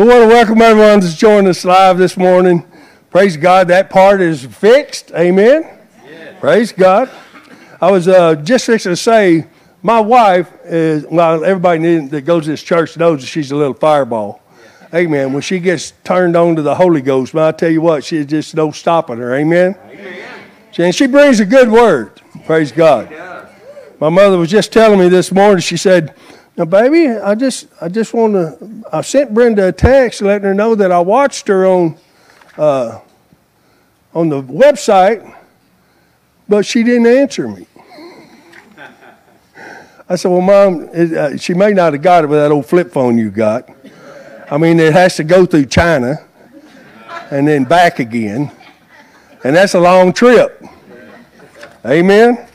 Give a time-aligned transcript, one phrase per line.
[0.00, 2.64] We want to welcome everyone that's joined us live this morning.
[3.10, 5.12] Praise God, that part is fixed.
[5.12, 5.68] Amen.
[6.40, 7.10] Praise God.
[7.82, 9.44] I was uh, just fixing to say,
[9.82, 13.74] my wife is, well, everybody that goes to this church knows that she's a little
[13.74, 14.40] fireball.
[14.94, 15.34] Amen.
[15.34, 18.24] When she gets turned on to the Holy Ghost, man, I tell you what, she's
[18.24, 19.34] just no stopping her.
[19.34, 19.76] Amen.
[19.84, 20.40] Amen.
[20.78, 22.22] And she brings a good word.
[22.46, 23.12] Praise God.
[24.00, 26.14] My mother was just telling me this morning, she said,
[26.56, 28.84] now, baby, I just, I just want to.
[28.92, 31.96] I sent Brenda a text letting her know that I watched her on,
[32.58, 33.00] uh,
[34.12, 35.36] on the website,
[36.48, 37.66] but she didn't answer me.
[40.08, 42.66] I said, "Well, Mom, it, uh, she may not have got it with that old
[42.66, 43.68] flip phone you got.
[44.50, 46.16] I mean, it has to go through China
[47.30, 48.50] and then back again,
[49.44, 50.62] and that's a long trip."
[51.86, 52.49] Amen.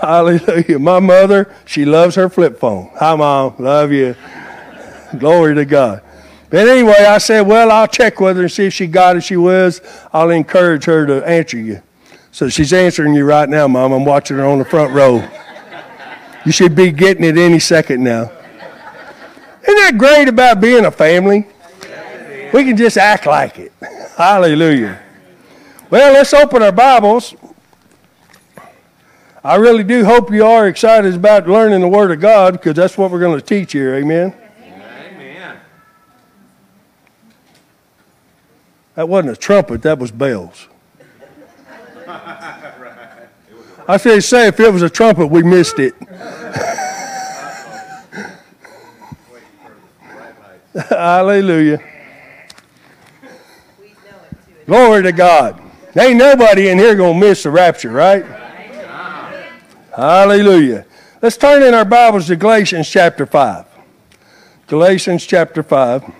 [0.00, 0.78] Hallelujah.
[0.78, 2.90] My mother, she loves her flip phone.
[2.98, 3.54] Hi, Mom.
[3.58, 4.16] Love you.
[5.18, 6.02] Glory to God.
[6.48, 9.22] But anyway, I said, well, I'll check with her and see if she got it.
[9.22, 9.80] She was.
[10.12, 11.82] I'll encourage her to answer you.
[12.32, 13.92] So she's answering you right now, Mom.
[13.92, 15.28] I'm watching her on the front row.
[16.44, 18.32] You should be getting it any second now.
[19.62, 21.46] Isn't that great about being a family?
[22.52, 23.72] We can just act like it.
[24.16, 25.00] Hallelujah.
[25.90, 27.34] Well, let's open our Bibles
[29.42, 32.98] I really do hope you are excited about learning the Word of God because that's
[32.98, 33.94] what we're going to teach here.
[33.94, 34.34] Amen.
[34.62, 35.58] Amen.
[38.96, 40.68] That wasn't a trumpet, that was bells.
[43.88, 45.94] I say, say if it was a trumpet, we missed it.
[50.90, 51.82] Hallelujah.
[54.66, 55.62] Glory to God.
[55.98, 58.24] Ain't nobody in here going to miss the rapture, right?
[60.00, 60.86] Hallelujah.
[61.20, 63.66] Let's turn in our Bibles to Galatians chapter 5.
[64.66, 66.10] Galatians chapter 5.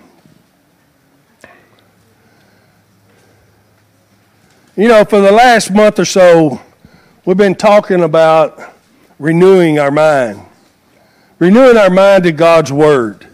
[4.77, 6.61] You know, for the last month or so,
[7.25, 8.61] we've been talking about
[9.17, 10.45] renewing our mind,
[11.39, 13.25] renewing our mind to God's Word.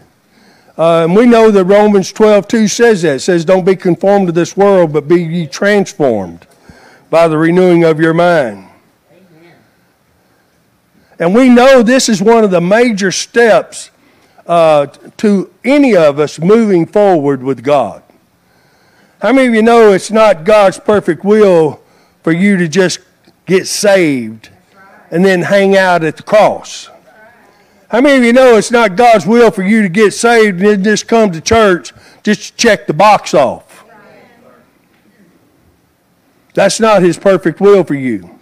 [0.78, 3.16] Uh, and we know that Romans 12, 2 says that.
[3.16, 6.46] It says, Don't be conformed to this world, but be ye transformed
[7.10, 8.67] by the renewing of your mind.
[11.18, 13.90] And we know this is one of the major steps
[14.46, 14.86] uh,
[15.18, 18.02] to any of us moving forward with God.
[19.20, 21.80] How many of you know it's not God's perfect will
[22.22, 23.00] for you to just
[23.46, 24.50] get saved
[25.10, 26.88] and then hang out at the cross?
[27.88, 30.66] How many of you know it's not God's will for you to get saved and
[30.66, 31.92] then just come to church
[32.22, 33.84] just to check the box off?
[36.54, 38.37] That's not His perfect will for you.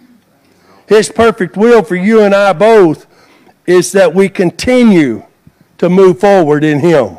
[0.87, 3.05] His perfect will for you and I both
[3.65, 5.23] is that we continue
[5.77, 7.17] to move forward in Him.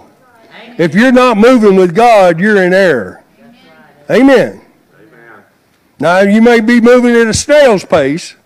[0.78, 3.22] If you're not moving with God, you're in error.
[4.10, 4.62] Amen.
[4.94, 5.44] Amen.
[6.00, 8.36] Now, you may be moving at a snail's pace,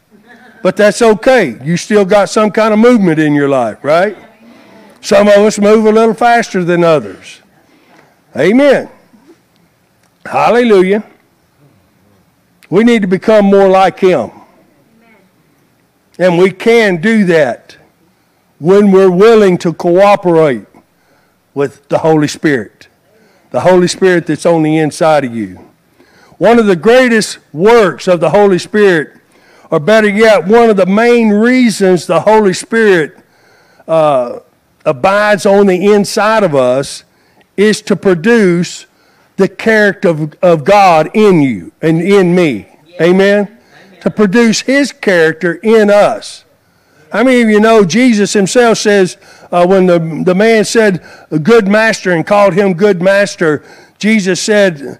[0.62, 1.59] but that's okay.
[1.62, 4.16] You still got some kind of movement in your life, right?
[5.00, 7.41] Some of us move a little faster than others.
[8.37, 8.89] Amen.
[10.25, 11.04] Hallelujah.
[12.71, 14.31] We need to become more like Him.
[16.19, 17.77] And we can do that
[18.59, 20.67] when we're willing to cooperate
[21.55, 22.89] with the Holy Spirit,
[23.50, 25.69] the Holy Spirit that's on the inside of you.
[26.39, 29.17] One of the greatest works of the Holy Spirit,
[29.71, 33.17] or better yet, one of the main reasons the Holy Spirit
[33.89, 34.41] uh,
[34.84, 37.05] abides on the inside of us,
[37.56, 38.87] is to produce
[39.37, 42.69] the character of, of God in you and in me.
[43.01, 43.59] Amen?
[44.03, 46.45] To produce his character in us.
[47.13, 49.17] How many of you know Jesus himself says,
[49.53, 51.07] uh, when the, the man said,
[51.45, 53.65] good master, and called him good master,
[53.99, 54.99] Jesus said,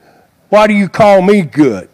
[0.51, 1.89] Why do you call me good?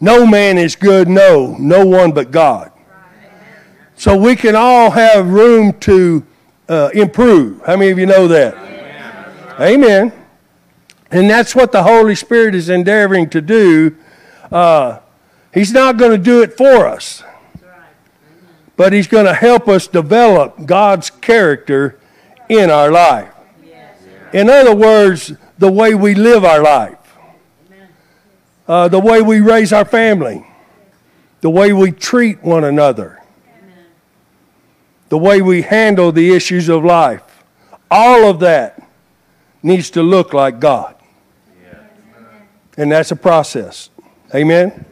[0.00, 2.72] No man is good, no, no one but God.
[3.94, 6.26] So we can all have room to
[6.68, 7.62] uh, improve.
[7.64, 8.54] How many of you know that?
[9.60, 9.84] Amen.
[9.84, 10.12] Amen.
[11.12, 13.96] And that's what the Holy Spirit is endeavoring to do.
[14.50, 14.98] Uh,
[15.52, 17.22] He's not going to do it for us,
[18.76, 21.98] but He's going to help us develop God's character
[22.48, 23.32] in our life.
[24.32, 26.98] In other words, the way we live our life,
[28.66, 30.46] uh, the way we raise our family,
[31.42, 33.22] the way we treat one another,
[35.10, 37.44] the way we handle the issues of life.
[37.90, 38.82] All of that
[39.62, 40.94] needs to look like God.
[42.78, 43.90] And that's a process.
[44.34, 44.86] Amen?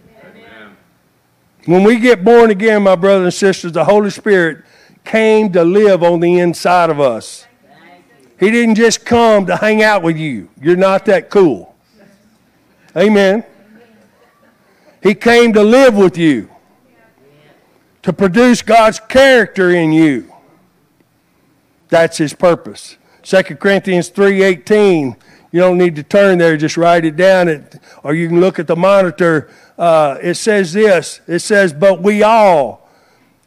[1.66, 4.64] When we get born again, my brothers and sisters, the Holy Spirit
[5.04, 7.46] came to live on the inside of us.
[8.38, 10.48] He didn't just come to hang out with you.
[10.60, 11.74] You're not that cool.
[12.96, 13.44] Amen.
[15.02, 16.50] He came to live with you,
[18.02, 20.32] to produce God's character in you.
[21.88, 22.96] That's his purpose.
[23.22, 25.16] 2 Corinthians 3.18,
[25.52, 27.66] you don't need to turn there, just write it down,
[28.04, 29.50] or you can look at the monitor.
[29.76, 32.88] Uh, it says this, it says, but we all,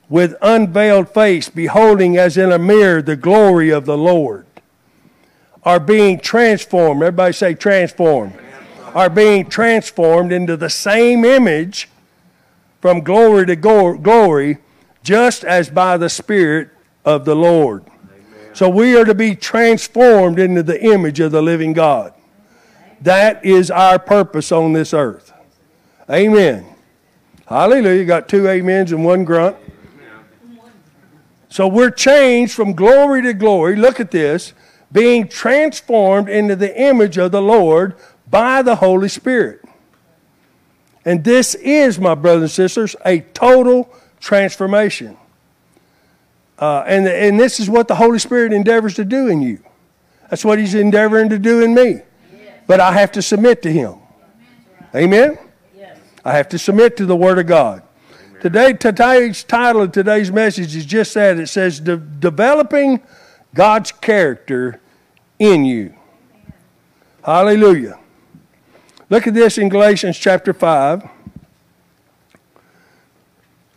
[0.09, 4.45] with unveiled face, beholding as in a mirror the glory of the Lord,
[5.63, 7.01] are being transformed.
[7.01, 8.33] Everybody say transformed.
[8.93, 11.89] Are being transformed into the same image
[12.79, 14.57] from glory to glory,
[15.03, 16.69] just as by the Spirit
[17.03, 17.85] of the Lord.
[18.53, 22.13] So we are to be transformed into the image of the living God.
[23.01, 25.33] That is our purpose on this earth.
[26.09, 26.65] Amen.
[27.47, 27.99] Hallelujah.
[27.99, 29.57] You got two amens and one grunt.
[31.49, 33.75] So we're changed from glory to glory.
[33.75, 34.53] Look at this.
[34.91, 37.95] Being transformed into the image of the Lord
[38.29, 39.61] by the Holy Spirit.
[41.05, 45.17] And this is, my brothers and sisters, a total transformation.
[46.59, 49.59] Uh, and, and this is what the Holy Spirit endeavors to do in you.
[50.29, 52.01] That's what He's endeavoring to do in me.
[52.67, 53.95] But I have to submit to Him.
[54.95, 55.37] Amen?
[56.23, 57.83] I have to submit to the Word of God.
[58.41, 63.01] Today, today's title of today's message is just that it says, De- Developing
[63.53, 64.81] God's Character
[65.39, 65.93] in You.
[67.23, 67.99] Hallelujah.
[69.09, 71.07] Look at this in Galatians chapter 5,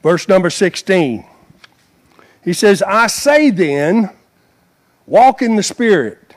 [0.03, 1.25] verse number 16.
[2.47, 4.11] He says, I say then,
[5.05, 6.37] walk in the Spirit,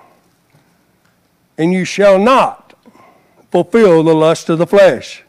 [1.55, 2.73] and you shall not
[3.51, 5.23] fulfill the lust of the flesh.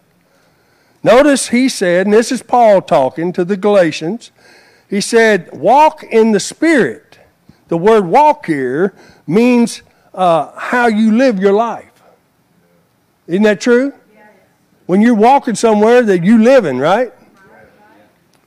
[1.02, 4.30] Notice he said, and this is Paul talking to the Galatians,
[4.88, 7.18] he said, walk in the Spirit.
[7.68, 8.94] The word walk here
[9.26, 9.82] means
[10.14, 12.02] uh, how you live your life.
[13.26, 13.92] Isn't that true?
[14.86, 17.12] When you're walking somewhere that you living, right?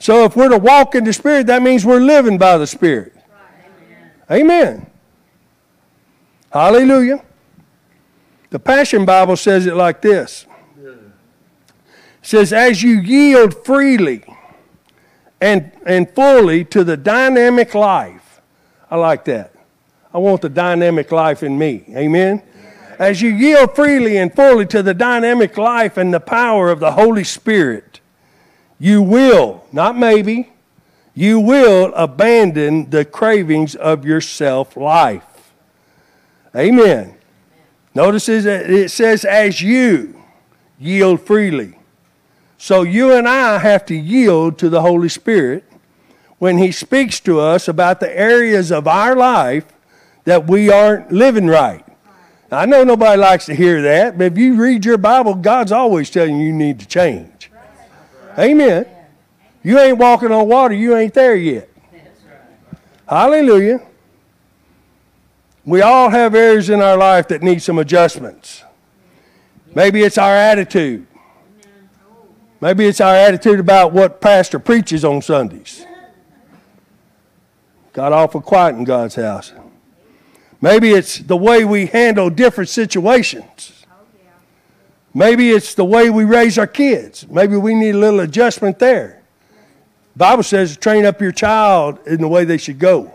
[0.04, 3.14] So if we're to walk in the Spirit, that means we're living by the Spirit.
[4.30, 4.86] Amen.
[6.52, 7.24] Hallelujah.
[8.50, 10.46] The Passion Bible says it like this.
[10.78, 10.98] It
[12.22, 14.26] says, as you yield freely
[15.40, 18.42] and, and fully to the dynamic life.
[18.92, 19.54] I like that.
[20.14, 21.86] I want the dynamic life in me.
[21.96, 22.44] Amen.
[23.00, 26.92] As you yield freely and fully to the dynamic life and the power of the
[26.92, 28.02] Holy Spirit
[28.84, 30.52] you will, not maybe,
[31.14, 35.54] you will abandon the cravings of your self life.
[36.54, 37.16] Amen.
[37.96, 40.22] Notice it says, as you
[40.78, 41.80] yield freely.
[42.58, 45.64] So you and I have to yield to the Holy Spirit
[46.38, 49.64] when He speaks to us about the areas of our life
[50.26, 51.86] that we aren't living right.
[52.52, 56.10] I know nobody likes to hear that, but if you read your Bible, God's always
[56.10, 57.33] telling you you need to change.
[58.38, 58.86] Amen.
[59.64, 61.70] You ain't walking on water, you ain't there yet.
[63.08, 63.80] Hallelujah.
[65.66, 68.64] We all have areas in our life that need some adjustments.
[69.74, 71.08] Maybe it's our attitude.
[72.60, 75.86] Maybe it's our attitude about what pastor preaches on Sundays.
[77.94, 79.54] Got awful quiet in God's house.
[80.60, 83.83] Maybe it's the way we handle different situations.
[85.14, 87.28] Maybe it's the way we raise our kids.
[87.30, 89.22] Maybe we need a little adjustment there.
[90.16, 93.14] Bible says train up your child in the way they should go.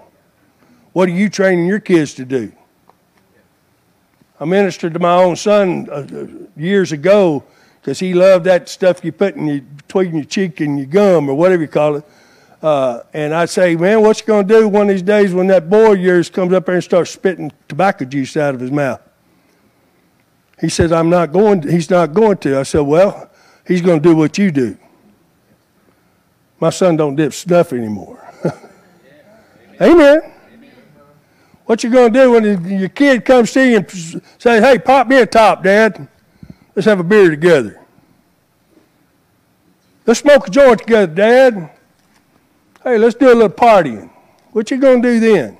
[0.92, 2.52] What are you training your kids to do?
[4.40, 6.26] I ministered to my own son uh, uh
[6.56, 7.44] years ago
[7.80, 11.28] because he loved that stuff you put in your, between your cheek and your gum
[11.28, 12.04] or whatever you call it.
[12.62, 15.46] Uh, and I'd say, man, what you going to do one of these days when
[15.48, 18.70] that boy of yours comes up there and starts spitting tobacco juice out of his
[18.70, 19.00] mouth?
[20.60, 22.58] He said, I'm not going, to, he's not going to.
[22.58, 23.30] I said, well,
[23.66, 24.76] he's going to do what you do.
[26.60, 28.26] My son don't dip snuff anymore.
[29.80, 30.32] Amen.
[31.66, 35.06] What you going to do when your kid comes to you and say, hey, pop
[35.06, 36.08] me a top, Dad.
[36.74, 37.80] Let's have a beer together.
[40.06, 41.70] Let's smoke a joint together, Dad.
[42.82, 44.10] Hey, let's do a little partying.
[44.52, 45.58] What you going to do then?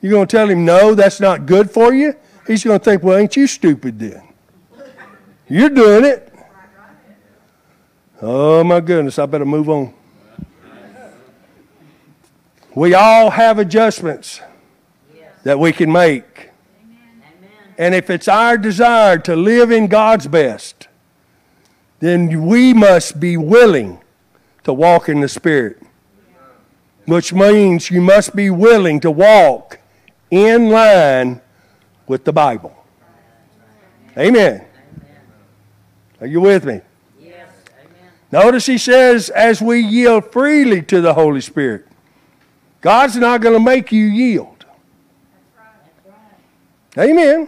[0.00, 2.14] You going to tell him, no, that's not good for you?
[2.46, 4.22] He's going to think, well, ain't you stupid then?
[5.48, 6.32] You're doing it.
[8.22, 9.94] Oh, my goodness, I better move on.
[12.74, 14.40] We all have adjustments
[15.42, 16.50] that we can make.
[17.78, 20.88] And if it's our desire to live in God's best,
[21.98, 24.00] then we must be willing
[24.64, 25.82] to walk in the Spirit,
[27.06, 29.78] which means you must be willing to walk
[30.30, 31.40] in line
[32.10, 32.74] with the Bible.
[34.18, 34.64] Amen.
[36.20, 36.80] Are you with me?
[37.22, 37.48] Yes.
[37.80, 38.10] Amen.
[38.32, 41.86] Notice he says, as we yield freely to the Holy Spirit.
[42.80, 44.64] God's not going to make you yield.
[46.98, 47.46] Amen.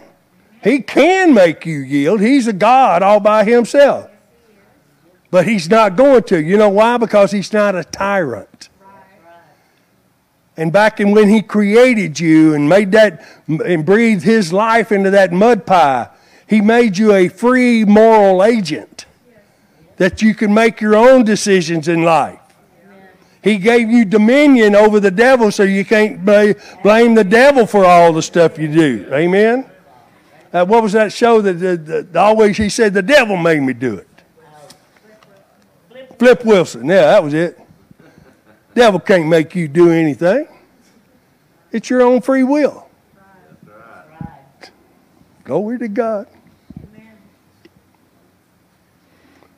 [0.63, 2.21] He can make you yield.
[2.21, 4.09] He's a God all by himself.
[5.29, 6.41] But he's not going to.
[6.41, 6.95] You know why?
[6.95, 8.69] Because he's not a tyrant.
[10.55, 15.09] And back in when he created you and made that and breathed his life into
[15.11, 16.09] that mud pie,
[16.47, 19.05] he made you a free moral agent
[19.97, 22.39] that you can make your own decisions in life.
[23.43, 28.13] He gave you dominion over the devil so you can't blame the devil for all
[28.13, 29.09] the stuff you do.
[29.11, 29.69] Amen?
[30.53, 33.61] Uh, what was that show that the, the, the, always he said the devil made
[33.61, 34.07] me do it?
[36.19, 36.85] Flip Wilson.
[36.85, 37.59] Yeah, that was it.
[38.75, 40.47] Devil can't make you do anything.
[41.71, 42.87] It's your own free will.
[45.43, 46.27] Glory to God.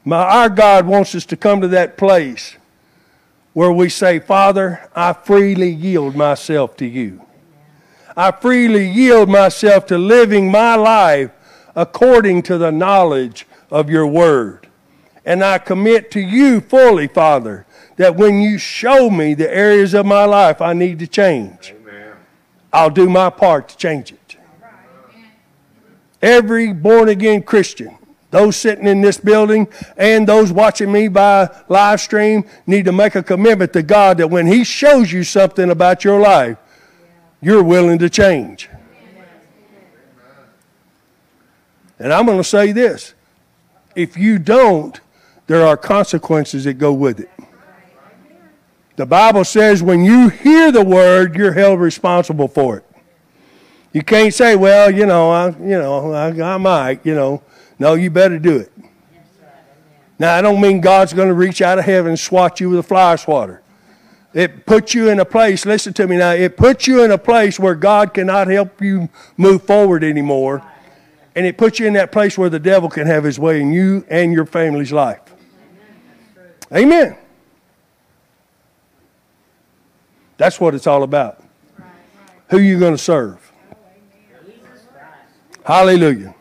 [0.04, 2.58] My, our God wants us to come to that place
[3.54, 7.26] where we say, Father, I freely yield myself to you.
[8.16, 11.32] I freely yield myself to living my life
[11.76, 14.68] according to the knowledge of your word.
[15.26, 17.66] And I commit to you fully, Father,
[17.98, 22.14] that when you show me the areas of my life I need to change, Amen.
[22.72, 24.38] I'll do my part to change it.
[26.22, 27.98] Every born again Christian,
[28.32, 33.16] those sitting in this building and those watching me by live stream, need to make
[33.16, 36.58] a commitment to God that when He shows you something about your life,
[37.42, 38.70] you're willing to change.
[42.00, 43.14] And I'm going to say this
[43.96, 45.00] if you don't,
[45.48, 47.30] there are consequences that go with it.
[48.96, 52.86] The Bible says when you hear the word, you're held responsible for it.
[53.92, 57.42] You can't say, well, you know, I, you know, I, I might, you know.
[57.78, 58.72] No, you better do it.
[60.18, 62.80] Now, I don't mean God's going to reach out of heaven and swat you with
[62.80, 63.62] a fly swatter.
[64.34, 67.18] It puts you in a place, listen to me now, it puts you in a
[67.18, 70.62] place where God cannot help you move forward anymore.
[71.36, 73.74] And it puts you in that place where the devil can have his way in
[73.74, 75.22] you and your family's life.
[76.74, 77.18] Amen.
[80.38, 81.42] That's what it's all about.
[82.50, 83.40] Who you going to serve?
[85.66, 86.36] Hallelujah.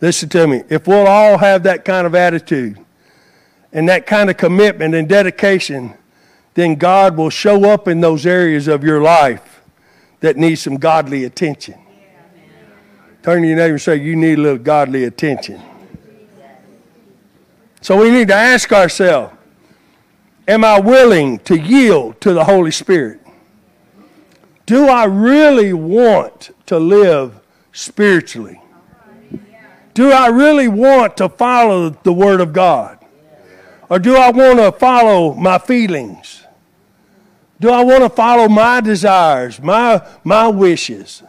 [0.00, 0.62] Listen to me.
[0.68, 2.78] If we'll all have that kind of attitude
[3.72, 5.94] and that kind of commitment and dedication,
[6.54, 9.62] then God will show up in those areas of your life
[10.20, 11.78] that need some godly attention.
[13.22, 15.60] Turn to your neighbor and say, You need a little godly attention.
[17.80, 19.33] So we need to ask ourselves
[20.46, 23.20] Am I willing to yield to the Holy Spirit?
[24.66, 27.40] Do I really want to live
[27.72, 28.60] spiritually?
[29.94, 32.98] Do I really want to follow the Word of God?
[33.88, 36.44] Or do I want to follow my feelings?
[37.60, 41.22] Do I want to follow my desires, my, my wishes,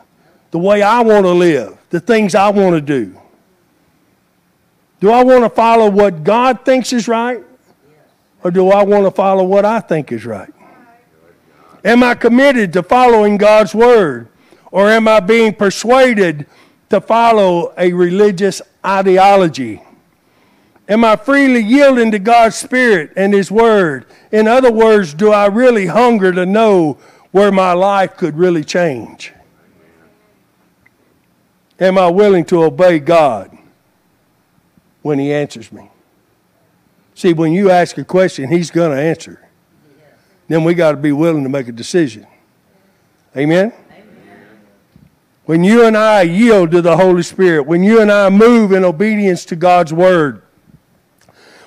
[0.52, 3.18] the way I want to live, the things I want to do?
[5.00, 7.44] Do I want to follow what God thinks is right?
[8.46, 10.54] Or do I want to follow what I think is right?
[11.84, 14.28] Am I committed to following God's word?
[14.70, 16.46] Or am I being persuaded
[16.92, 19.82] to follow a religious ideology?
[20.88, 24.06] Am I freely yielding to God's Spirit and His Word?
[24.32, 27.00] In other words, do I really hunger to know
[27.32, 29.34] where my life could really change?
[31.80, 33.58] Am I willing to obey God
[35.02, 35.90] when He answers me?
[37.16, 39.42] See, when you ask a question, He's going to answer.
[40.48, 42.28] Then we got to be willing to make a decision.
[43.36, 43.74] Amen?
[45.46, 48.84] When you and I yield to the Holy Spirit, when you and I move in
[48.84, 50.42] obedience to God's Word,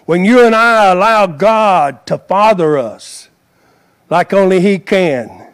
[0.04, 3.28] when you and I allow God to father us
[4.10, 5.46] like only He can.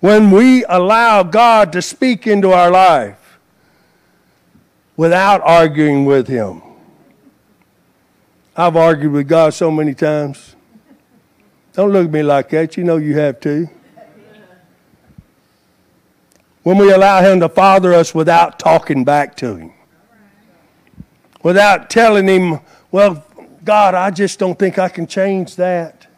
[0.00, 3.38] When we allow God to speak into our life
[4.96, 6.62] without arguing with Him.
[8.56, 10.56] I've argued with God so many times.
[11.74, 12.76] Don't look at me like that.
[12.76, 13.68] You know you have too.
[16.62, 19.72] When we allow Him to father us without talking back to Him
[21.46, 22.58] without telling him,
[22.90, 23.24] Well,
[23.64, 26.08] God, I just don't think I can change that.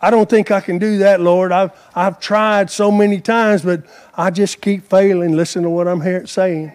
[0.00, 1.52] I don't think I can do that, Lord.
[1.52, 3.82] I've, I've tried so many times, but
[4.16, 5.36] I just keep failing.
[5.36, 6.72] Listen to what I'm saying.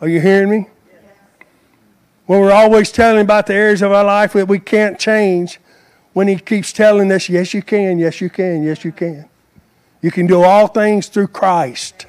[0.00, 0.66] Are you hearing me?
[2.26, 5.60] When we're always telling about the areas of our life that we can't change,
[6.12, 9.28] when he keeps telling us, yes, you can, yes, you can, yes, you can.
[10.02, 12.06] You can do all things through Christ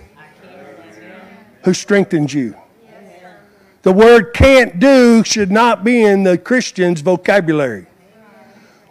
[1.63, 2.55] who strengthens you.
[3.83, 7.87] The word can't do should not be in the Christian's vocabulary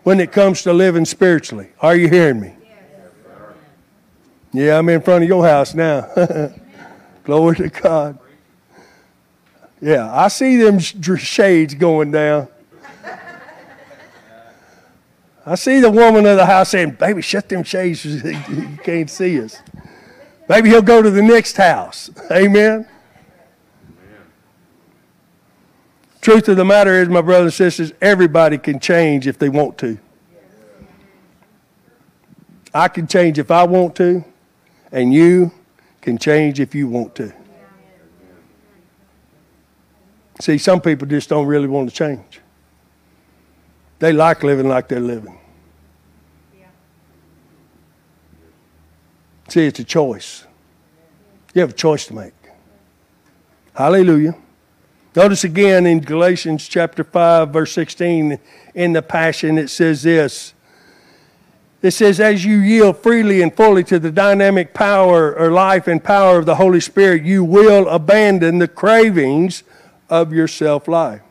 [0.04, 1.70] when it comes to living spiritually.
[1.80, 2.54] Are you hearing me?
[4.52, 6.08] Yeah, I'm in front of your house now.
[7.24, 8.18] Glory to God.
[9.86, 12.48] Yeah, I see them shades going down.
[15.46, 18.04] I see the woman of the house saying, Baby, shut them shades.
[18.24, 19.62] you can't see us.
[20.48, 22.10] Maybe he'll go to the next house.
[22.32, 22.88] Amen.
[26.20, 29.78] Truth of the matter is, my brothers and sisters, everybody can change if they want
[29.78, 29.98] to.
[32.74, 34.24] I can change if I want to,
[34.90, 35.52] and you
[36.00, 37.32] can change if you want to.
[40.40, 42.40] See, some people just don't really want to change.
[43.98, 45.38] They like living like they're living.
[49.48, 50.44] See, it's a choice.
[51.54, 52.34] You have a choice to make.
[53.74, 54.36] Hallelujah.
[55.14, 58.38] Notice again in Galatians chapter 5, verse 16,
[58.74, 60.52] in the Passion, it says this.
[61.80, 66.02] It says, as you yield freely and fully to the dynamic power or life and
[66.02, 69.62] power of the Holy Spirit, you will abandon the cravings
[70.08, 71.22] of your self life.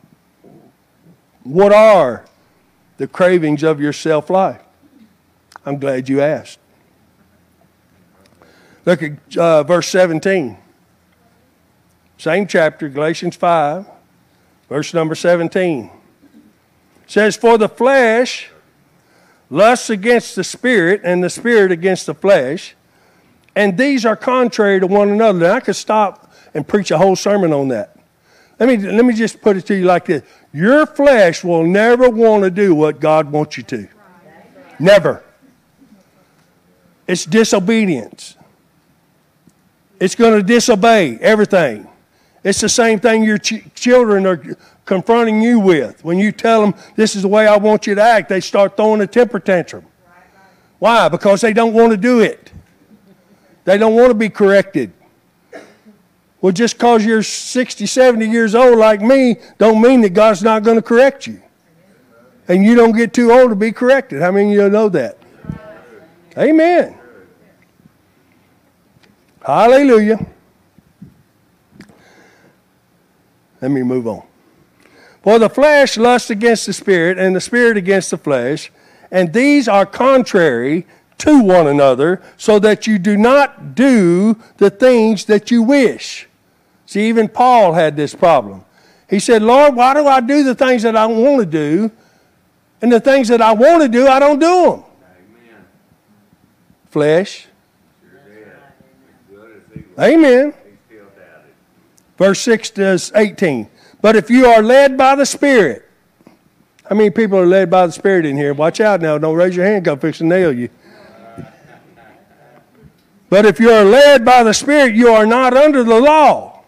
[1.42, 2.24] What are
[2.96, 4.62] the cravings of your self life?
[5.64, 6.58] I'm glad you asked.
[8.84, 10.56] Look at uh, verse 17.
[12.18, 13.84] Same chapter, Galatians 5,
[14.68, 15.84] verse number 17.
[15.84, 15.90] It
[17.06, 18.50] says, For the flesh
[19.50, 22.74] lusts against the spirit, and the spirit against the flesh,
[23.54, 25.40] and these are contrary to one another.
[25.40, 27.95] Now, I could stop and preach a whole sermon on that.
[28.58, 30.22] Let me, let me just put it to you like this
[30.52, 33.88] Your flesh will never want to do what God wants you to.
[34.78, 35.22] Never.
[37.06, 38.36] It's disobedience.
[40.00, 41.88] It's going to disobey everything.
[42.42, 44.40] It's the same thing your ch- children are
[44.84, 46.04] confronting you with.
[46.04, 48.76] When you tell them, this is the way I want you to act, they start
[48.76, 49.84] throwing a temper tantrum.
[50.78, 51.08] Why?
[51.08, 52.52] Because they don't want to do it.
[53.64, 54.92] They don't want to be corrected.
[56.40, 60.62] Well, just because you're 60, 70 years old like me, don't mean that God's not
[60.62, 61.40] going to correct you.
[62.48, 64.22] And you don't get too old to be corrected.
[64.22, 65.18] How many of you know that?
[66.36, 66.96] Amen.
[69.44, 70.26] Hallelujah.
[73.60, 74.22] Let me move on.
[75.22, 78.70] For the flesh lusts against the spirit, and the spirit against the flesh,
[79.10, 80.86] and these are contrary
[81.18, 86.28] to one another, so that you do not do the things that you wish.
[86.84, 88.64] See, even Paul had this problem.
[89.08, 91.90] He said, Lord, why do I do the things that I want to do?
[92.82, 94.84] And the things that I want to do, I don't do them.
[94.84, 95.64] Amen.
[96.90, 97.46] Flesh
[99.98, 100.52] Amen.
[102.18, 103.68] Verse 6 to 18.
[104.00, 105.84] But if you are led by the Spirit,
[106.88, 108.54] how many people are led by the Spirit in here?
[108.54, 109.18] Watch out now.
[109.18, 109.88] Don't raise your hand.
[109.88, 110.68] I'll fix to nail you.
[113.28, 116.62] But if you are led by the Spirit, you are not under the law.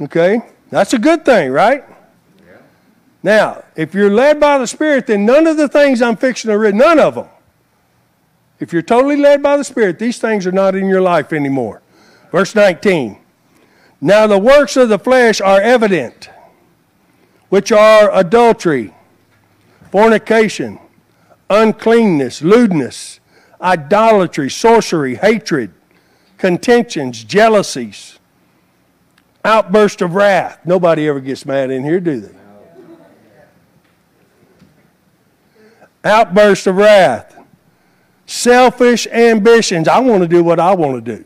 [0.00, 0.40] Okay?
[0.70, 1.84] That's a good thing, right?
[3.22, 6.58] Now, if you're led by the Spirit, then none of the things I'm fixing to
[6.58, 7.28] read, none of them
[8.60, 11.82] if you're totally led by the Spirit, these things are not in your life anymore.
[12.30, 13.18] Verse 19.
[14.00, 16.30] Now the works of the flesh are evident,
[17.48, 18.94] which are adultery,
[19.90, 20.78] fornication,
[21.50, 23.20] uncleanness, lewdness,
[23.64, 25.72] idolatry, sorcery, hatred,
[26.38, 28.18] contentions, jealousies,
[29.44, 30.60] outburst of wrath.
[30.64, 32.36] Nobody ever gets mad in here, do they?
[36.04, 37.34] Outburst of wrath
[38.26, 39.88] selfish ambitions.
[39.88, 41.24] I want to do what I want to do.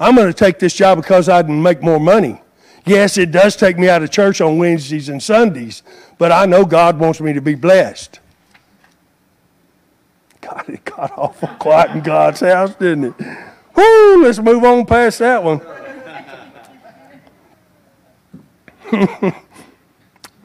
[0.00, 2.40] I'm going to take this job because I can make more money.
[2.86, 5.82] Yes, it does take me out of church on Wednesdays and Sundays,
[6.16, 8.20] but I know God wants me to be blessed.
[10.48, 13.14] God, it got awful quiet in God's house, didn't it?
[13.74, 15.60] Whoo, let's move on past that one.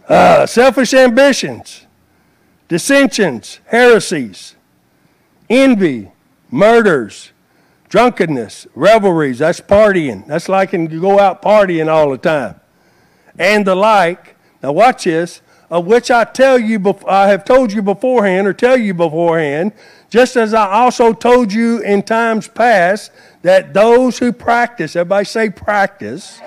[0.08, 1.88] uh, selfish ambitions
[2.68, 4.56] dissensions, heresies,
[5.48, 6.12] envy,
[6.50, 7.32] murders,
[7.88, 9.38] drunkenness, revelries.
[9.38, 10.26] That's partying.
[10.26, 12.60] That's like to go out partying all the time.
[13.38, 14.38] And the like.
[14.63, 15.43] Now watch this.
[15.74, 19.72] Of which I tell you, I have told you beforehand, or tell you beforehand,
[20.08, 25.50] just as I also told you in times past, that those who practice, everybody say
[25.50, 26.40] practice,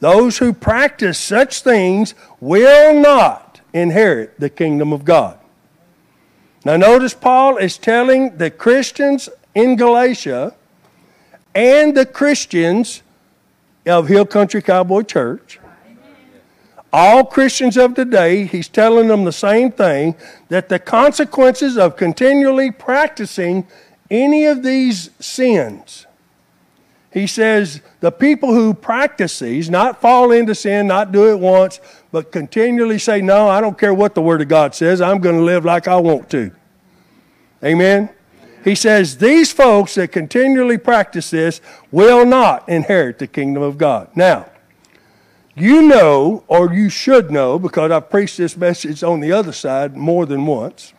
[0.00, 5.38] Those who practice such things will not inherit the kingdom of God.
[6.66, 10.54] Now, notice Paul is telling the Christians in Galatia
[11.54, 13.02] and the Christians
[13.86, 15.58] of Hill Country Cowboy Church,
[16.92, 20.14] all Christians of today, he's telling them the same thing
[20.48, 23.66] that the consequences of continually practicing
[24.10, 26.06] any of these sins
[27.10, 31.80] he says the people who practice these, not fall into sin, not do it once,
[32.12, 35.36] but continually say, No, I don't care what the Word of God says, I'm going
[35.36, 36.50] to live like I want to.
[37.64, 38.10] Amen?
[38.62, 44.10] He says, These folks that continually practice this will not inherit the kingdom of God.
[44.14, 44.46] Now,
[45.60, 49.96] you know, or you should know, because I've preached this message on the other side
[49.96, 50.92] more than once,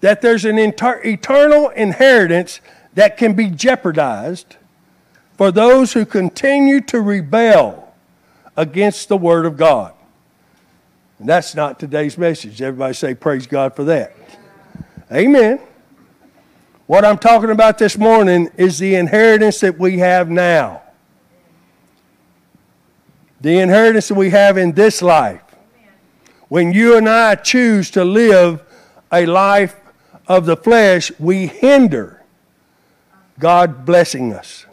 [0.00, 2.60] that there's an inter- eternal inheritance
[2.94, 4.56] that can be jeopardized
[5.36, 7.94] for those who continue to rebel
[8.56, 9.92] against the Word of God.
[11.18, 12.60] And that's not today's message.
[12.60, 14.14] Everybody say, Praise God for that.
[15.12, 15.60] Amen.
[16.86, 20.82] What I'm talking about this morning is the inheritance that we have now.
[23.46, 25.40] The inheritance that we have in this life.
[26.48, 28.60] When you and I choose to live
[29.12, 29.76] a life
[30.26, 32.24] of the flesh, we hinder
[33.38, 34.66] God blessing us.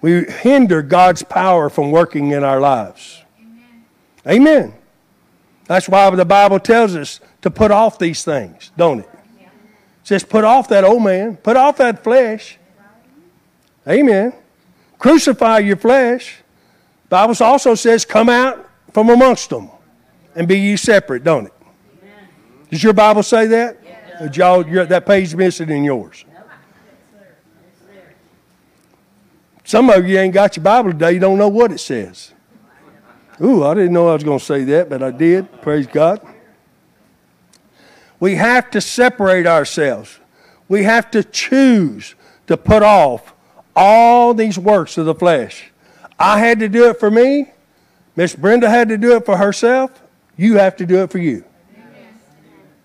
[0.00, 3.22] We hinder God's power from working in our lives.
[4.26, 4.74] Amen.
[5.66, 9.10] That's why the Bible tells us to put off these things, don't it?
[9.38, 9.48] It
[10.02, 12.58] says, put off that old man, put off that flesh.
[13.86, 14.32] Amen.
[14.98, 16.41] Crucify your flesh.
[17.12, 19.68] The Bible also says, come out from amongst them
[20.34, 21.52] and be ye separate, don't it?
[22.70, 23.76] Does your Bible say that?
[23.84, 24.34] Yes.
[24.34, 26.24] Y'all, that page missing in yours.
[29.62, 32.32] Some of you ain't got your Bible today, you don't know what it says.
[33.42, 35.60] Ooh, I didn't know I was going to say that, but I did.
[35.60, 36.26] Praise God.
[38.20, 40.18] We have to separate ourselves.
[40.66, 42.14] We have to choose
[42.46, 43.34] to put off
[43.76, 45.71] all these works of the flesh.
[46.22, 47.50] I had to do it for me.
[48.14, 50.00] Miss Brenda had to do it for herself.
[50.36, 51.44] You have to do it for you.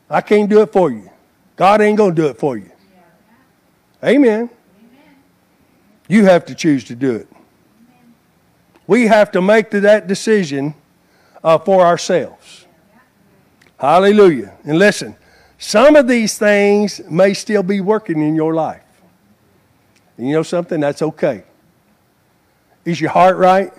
[0.10, 1.12] I can't do it for you.
[1.56, 2.72] God ain't going to do it for you.
[4.04, 4.50] Amen.
[6.08, 7.28] You have to choose to do it.
[8.88, 10.74] We have to make that decision
[11.44, 12.66] uh, for ourselves.
[13.80, 14.58] Hallelujah.
[14.64, 15.16] And listen,
[15.60, 18.82] some of these things may still be working in your life.
[20.18, 20.80] And you know something?
[20.80, 21.44] That's okay.
[22.88, 23.74] Is your heart right?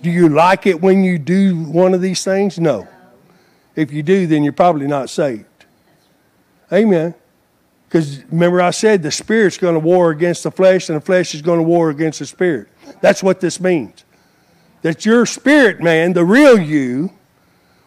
[0.00, 2.58] Do you like it when you do one of these things?
[2.58, 2.88] No.
[3.76, 5.44] If you do, then you're probably not saved.
[6.72, 7.14] Amen.
[7.86, 11.32] Because remember, I said the spirit's going to war against the flesh, and the flesh
[11.32, 12.66] is going to war against the spirit.
[13.00, 14.04] That's what this means.
[14.80, 17.12] That your spirit man, the real you,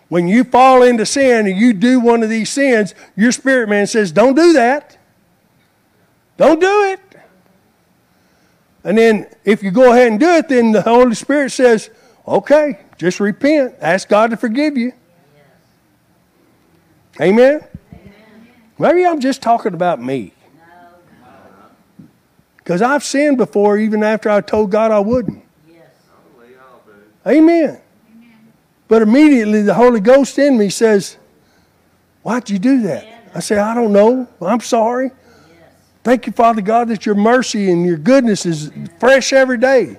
[0.07, 3.85] when you fall into sin and you do one of these sins, your spirit man
[3.85, 4.97] says, Don't do that.
[6.37, 7.01] Don't do it.
[8.85, 11.89] And then if you go ahead and do it, then the Holy Spirit says,
[12.27, 13.75] Okay, just repent.
[13.81, 14.93] Ask God to forgive you.
[17.19, 17.61] Amen.
[18.77, 20.33] Maybe I'm just talking about me.
[22.57, 25.43] Because I've sinned before even after I told God I wouldn't.
[25.71, 25.87] Yes.
[27.25, 27.79] Amen.
[28.13, 28.53] Amen.
[28.87, 31.17] But immediately the Holy Ghost in me says,
[32.21, 33.07] Why'd you do that?
[33.33, 34.27] I say, I don't know.
[34.41, 35.11] I'm sorry.
[36.05, 39.97] Thank you, Father God, that your mercy and your goodness is fresh every day.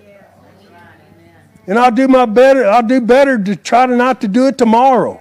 [1.67, 2.65] And I'll do my better.
[2.65, 5.21] I'll do better to try to not to do it tomorrow.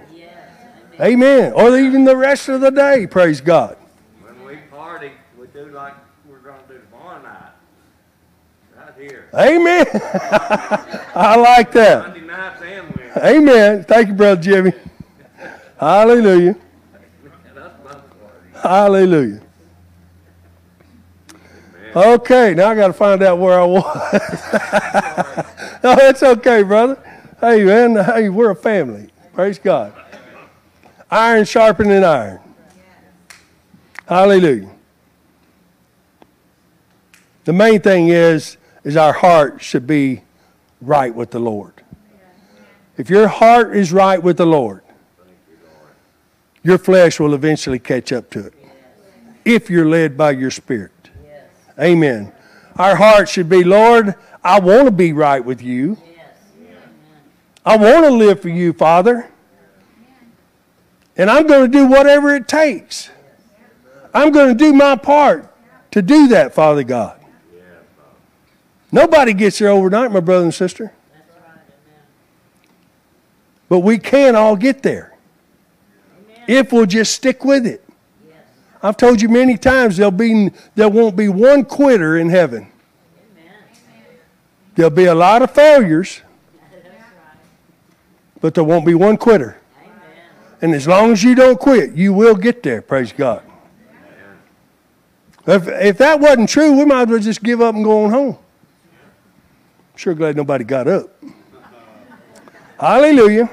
[1.00, 1.52] Amen.
[1.54, 3.76] Or even the rest of the day, praise God.
[4.22, 5.94] When we party, we do like
[6.24, 7.50] we're going to do tomorrow night.
[8.76, 9.28] Right here.
[9.34, 9.86] Amen.
[11.16, 12.06] I like that.
[12.06, 13.82] Monday nights and Amen.
[13.82, 14.72] Thank you, Brother Jimmy.
[15.80, 16.54] Hallelujah.
[18.62, 19.42] Hallelujah.
[21.96, 24.12] Okay, now I got to find out where I was.
[25.82, 27.02] no, oh, it's okay, brother.
[27.40, 29.08] Hey, man, hey, we're a family.
[29.32, 29.94] Praise God.
[31.10, 32.40] Iron sharpening iron.
[34.06, 34.68] Hallelujah.
[37.44, 40.20] The main thing is, is our heart should be
[40.82, 41.82] right with the Lord.
[42.98, 44.82] If your heart is right with the Lord,
[46.62, 48.54] your flesh will eventually catch up to it.
[49.46, 50.92] If you're led by your spirit.
[51.78, 52.32] Amen.
[52.76, 55.96] Our heart should be, Lord, I want to be right with you.
[57.64, 59.28] I want to live for you, Father.
[61.16, 63.10] And I'm going to do whatever it takes.
[64.14, 65.52] I'm going to do my part
[65.90, 67.18] to do that, Father God.
[68.92, 70.92] Nobody gets there overnight, my brother and sister.
[73.68, 75.14] But we can all get there
[76.46, 77.85] if we'll just stick with it.
[78.82, 82.68] I've told you many times there'll be there won't be one quitter in heaven.
[84.74, 86.20] There'll be a lot of failures,
[88.40, 89.58] but there won't be one quitter.
[90.60, 93.42] And as long as you don't quit, you will get there, praise God.
[95.46, 98.10] If, if that wasn't true, we might as well just give up and go on
[98.10, 98.38] home.
[99.94, 101.08] Sure glad nobody got up.
[102.78, 103.48] Hallelujah.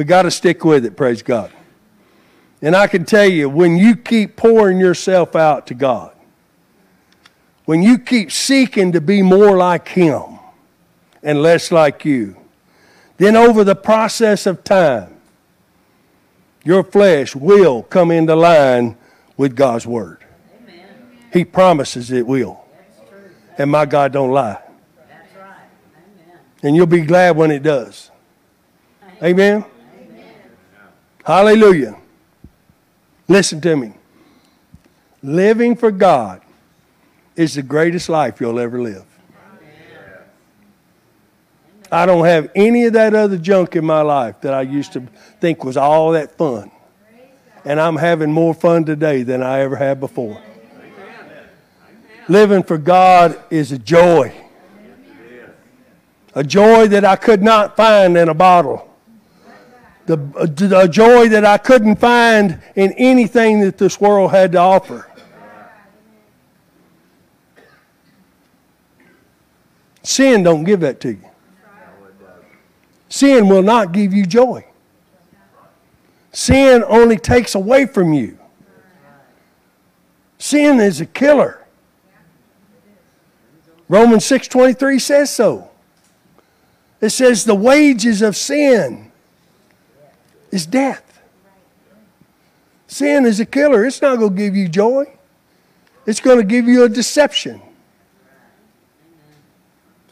[0.00, 1.52] We got to stick with it, praise God.
[2.62, 6.16] And I can tell you, when you keep pouring yourself out to God,
[7.66, 10.38] when you keep seeking to be more like Him
[11.22, 12.34] and less like you,
[13.18, 15.20] then over the process of time,
[16.64, 18.96] your flesh will come into line
[19.36, 20.24] with God's Word.
[20.62, 20.88] Amen.
[21.30, 22.64] He promises it will.
[23.58, 24.62] And my God don't lie.
[24.96, 25.56] That's right.
[25.94, 26.38] Amen.
[26.62, 28.10] And you'll be glad when it does.
[29.22, 29.66] Amen.
[31.30, 31.96] Hallelujah.
[33.28, 33.92] Listen to me.
[35.22, 36.42] Living for God
[37.36, 39.04] is the greatest life you'll ever live.
[41.92, 45.04] I don't have any of that other junk in my life that I used to
[45.40, 46.72] think was all that fun.
[47.64, 50.42] And I'm having more fun today than I ever had before.
[52.26, 54.34] Living for God is a joy.
[56.34, 58.89] A joy that I could not find in a bottle
[60.10, 64.58] the, uh, the joy that I couldn't find in anything that this world had to
[64.58, 65.08] offer.
[70.02, 71.24] Sin don't give that to you.
[73.08, 74.64] Sin will not give you joy.
[76.32, 78.36] Sin only takes away from you.
[80.38, 81.64] Sin is a killer.
[83.88, 85.70] Romans 6:23 says so.
[87.00, 89.09] It says the wages of sin
[90.50, 91.20] is death.
[92.86, 93.86] Sin is a killer.
[93.86, 95.04] It's not going to give you joy,
[96.06, 97.62] it's going to give you a deception.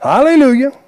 [0.01, 0.79] Hallelujah.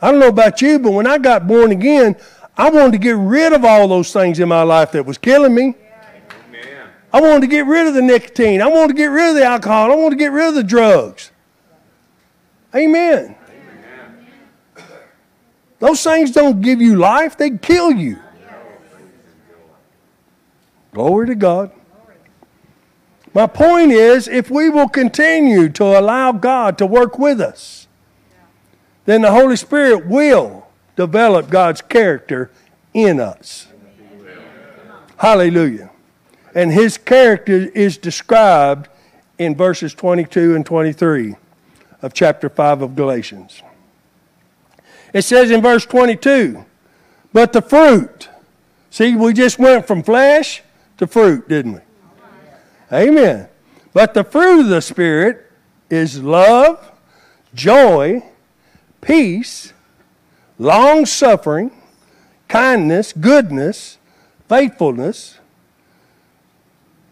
[0.00, 2.14] I don't know about you, but when I got born again,
[2.56, 5.54] I wanted to get rid of all those things in my life that was killing
[5.54, 5.74] me.
[7.12, 8.60] I wanted to get rid of the nicotine.
[8.60, 9.90] I wanted to get rid of the alcohol.
[9.90, 11.30] I wanted to get rid of the drugs.
[12.74, 13.36] Amen.
[15.84, 18.18] Those things don't give you life, they kill you.
[20.94, 21.72] Glory to God.
[23.34, 27.86] My point is if we will continue to allow God to work with us,
[29.04, 30.66] then the Holy Spirit will
[30.96, 32.50] develop God's character
[32.94, 33.66] in us.
[35.18, 35.90] Hallelujah.
[36.54, 38.88] And his character is described
[39.36, 41.34] in verses 22 and 23
[42.00, 43.60] of chapter 5 of Galatians.
[45.14, 46.64] It says in verse 22,
[47.32, 48.28] but the fruit.
[48.90, 50.62] See, we just went from flesh
[50.98, 51.80] to fruit, didn't we?
[52.92, 53.48] Amen.
[53.92, 55.50] But the fruit of the Spirit
[55.88, 56.90] is love,
[57.54, 58.24] joy,
[59.00, 59.72] peace,
[60.58, 61.70] long suffering,
[62.48, 63.98] kindness, goodness,
[64.48, 65.38] faithfulness,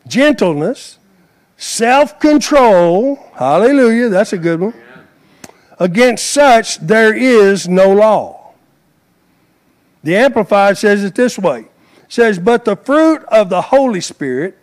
[0.09, 0.99] gentleness,
[1.57, 3.31] self control.
[3.35, 4.09] Hallelujah.
[4.09, 4.75] That's a good one.
[5.83, 8.53] Against such there is no law.
[10.05, 11.63] The Amplified says it this way.
[11.63, 11.67] It
[12.09, 14.57] says, But the fruit of the Holy Spirit,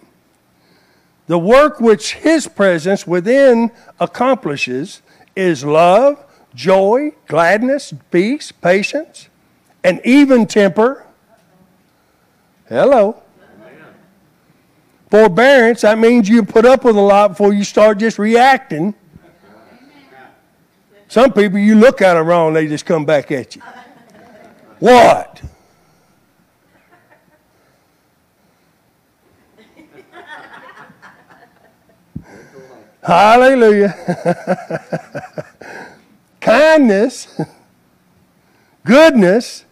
[1.28, 5.02] the work which his presence within accomplishes,
[5.36, 6.24] is love,
[6.56, 9.28] joy, gladness, peace, patience,
[9.84, 11.06] and even temper.
[12.70, 13.22] Hello.
[15.12, 18.96] Forbearance, that means you put up with a lot before you start just reacting
[21.10, 23.64] some people, you look at them wrong, they just come back at you.
[24.78, 25.42] What?
[33.02, 33.96] Hallelujah.
[36.42, 37.42] Kindness,
[38.84, 39.66] goodness,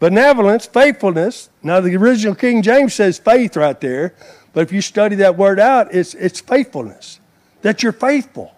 [0.00, 1.50] benevolence, faithfulness.
[1.62, 4.14] Now, the original King James says faith right there,
[4.54, 7.20] but if you study that word out, it's, it's faithfulness.
[7.60, 8.54] That you're faithful.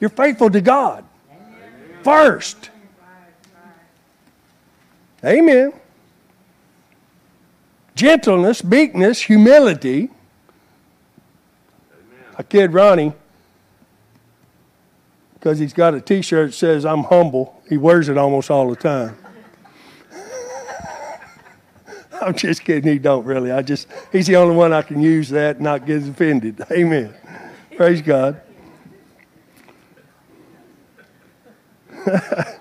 [0.00, 1.04] You're faithful to God
[2.02, 2.70] first.
[5.24, 5.72] Amen.
[7.94, 10.10] Gentleness, meekness, humility.
[12.38, 13.12] A kid Ronnie,
[15.34, 17.62] because he's got a t shirt that says, I'm humble.
[17.68, 19.18] He wears it almost all the time.
[22.22, 22.90] I'm just kidding.
[22.90, 23.52] He don't really.
[23.52, 26.64] I just he's the only one I can use that and not get offended.
[26.72, 27.14] Amen.
[27.76, 28.40] Praise God.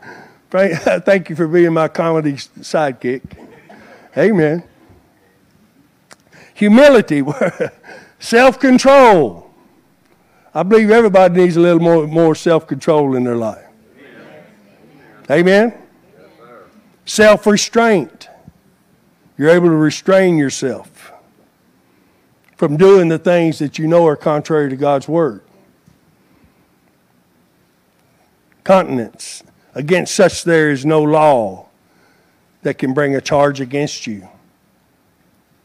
[0.50, 3.22] Thank you for being my comedy sidekick.
[4.18, 4.64] Amen.
[6.56, 7.24] Humility,
[8.20, 9.54] self control.
[10.52, 13.64] I believe everybody needs a little more, more self control in their life.
[15.30, 15.78] Amen.
[17.06, 18.28] Self restraint.
[19.38, 21.12] You're able to restrain yourself
[22.58, 25.44] from doing the things that you know are contrary to God's word.
[28.64, 29.44] Continence.
[29.76, 31.68] Against such there is no law
[32.62, 34.28] that can bring a charge against you.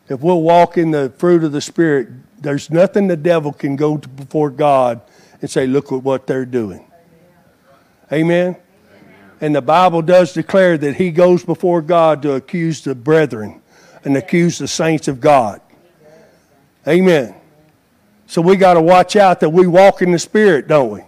[0.09, 3.97] If we'll walk in the fruit of the Spirit, there's nothing the devil can go
[3.97, 5.01] to before God
[5.41, 6.87] and say, look at what they're doing.
[8.13, 8.55] Amen?
[8.55, 8.57] Amen?
[9.41, 13.63] And the Bible does declare that he goes before God to accuse the brethren
[14.05, 15.61] and accuse the saints of God.
[16.87, 17.35] Amen.
[18.27, 21.01] So we got to watch out that we walk in the Spirit, don't we?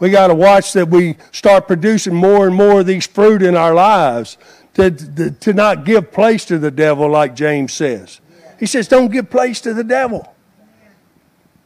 [0.00, 3.54] We got to watch that we start producing more and more of these fruit in
[3.54, 4.38] our lives
[4.74, 8.20] to, to, to not give place to the devil, like James says.
[8.58, 10.34] He says, don't give place to the devil.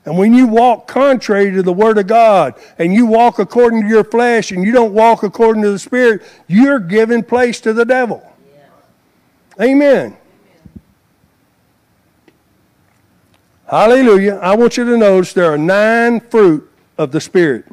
[0.04, 3.88] And when you walk contrary to the Word of God and you walk according to
[3.88, 7.84] your flesh and you don't walk according to the Spirit, you're giving place to the
[7.84, 8.22] devil.
[9.60, 10.16] Amen.
[13.66, 14.34] Hallelujah.
[14.42, 17.64] I want you to notice there are nine fruit of the Spirit.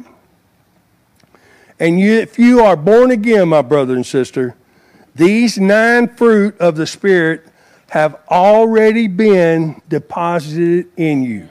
[1.82, 4.56] And you, if you are born again, my brother and sister,
[5.15, 7.48] these nine fruit of the Spirit
[7.89, 11.50] have already been deposited in you.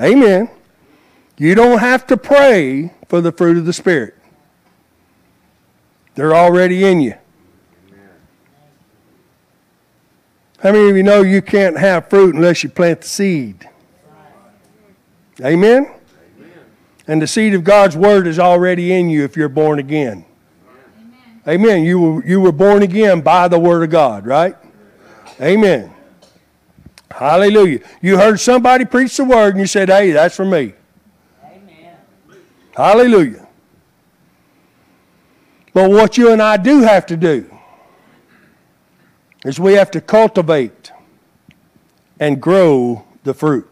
[0.00, 0.50] Amen.
[1.38, 4.16] You don't have to pray for the fruit of the Spirit,
[6.16, 7.14] they're already in you.
[10.58, 13.68] How many of you know you can't have fruit unless you plant the seed?
[15.40, 15.94] Amen?
[17.12, 20.24] And the seed of God's word is already in you if you're born again.
[21.46, 21.60] Amen.
[21.60, 21.84] Amen.
[21.84, 24.56] You were, you were born again by the word of God, right?
[25.38, 25.92] Amen.
[27.10, 27.80] Hallelujah.
[28.00, 30.72] You heard somebody preach the word and you said, hey, that's for me.
[31.44, 31.96] Amen.
[32.74, 33.46] Hallelujah.
[35.74, 37.54] But what you and I do have to do
[39.44, 40.92] is we have to cultivate
[42.18, 43.71] and grow the fruit.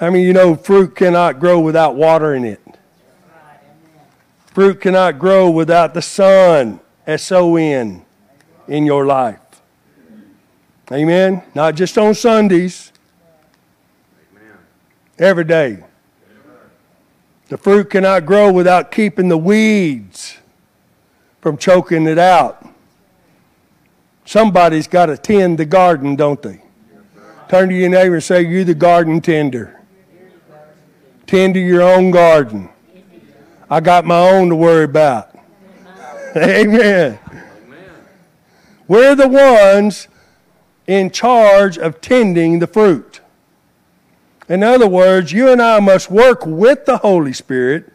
[0.00, 2.60] I mean, you know, fruit cannot grow without water in it.
[4.46, 8.04] Fruit cannot grow without the sun, S O N,
[8.68, 9.38] in your life.
[10.90, 11.42] Amen?
[11.54, 12.92] Not just on Sundays,
[15.18, 15.82] every day.
[17.48, 20.38] The fruit cannot grow without keeping the weeds
[21.40, 22.66] from choking it out.
[24.24, 26.62] Somebody's got to tend the garden, don't they?
[27.48, 29.81] Turn to your neighbor and say, You're the garden tender.
[31.32, 32.68] Tend to your own garden.
[33.70, 35.34] I got my own to worry about.
[36.36, 37.18] Amen.
[37.26, 37.44] Amen.
[38.86, 40.08] We're the ones
[40.86, 43.22] in charge of tending the fruit.
[44.46, 47.90] In other words, you and I must work with the Holy Spirit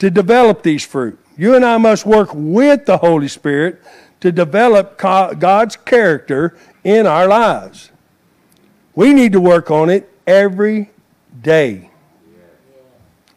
[0.00, 1.16] to develop these fruit.
[1.36, 3.80] You and I must work with the Holy Spirit
[4.18, 7.92] to develop God's character in our lives.
[8.96, 10.90] We need to work on it every
[11.40, 11.89] day.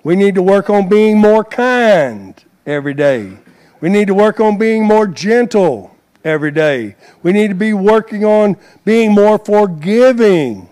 [0.04, 3.38] We need to work on being more kind every day.
[3.80, 6.96] We need to work on being more gentle every day.
[7.22, 10.70] We need to be working on being more forgiving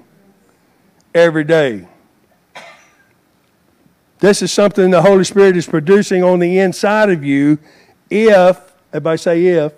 [1.14, 1.88] every day.
[4.20, 7.58] This is something the Holy Spirit is producing on the inside of you
[8.10, 8.60] if,
[8.94, 9.74] everybody say if,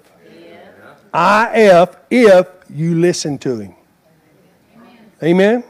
[1.14, 3.76] if, if you listen to Him.
[5.22, 5.24] Amen?
[5.24, 5.64] Amen?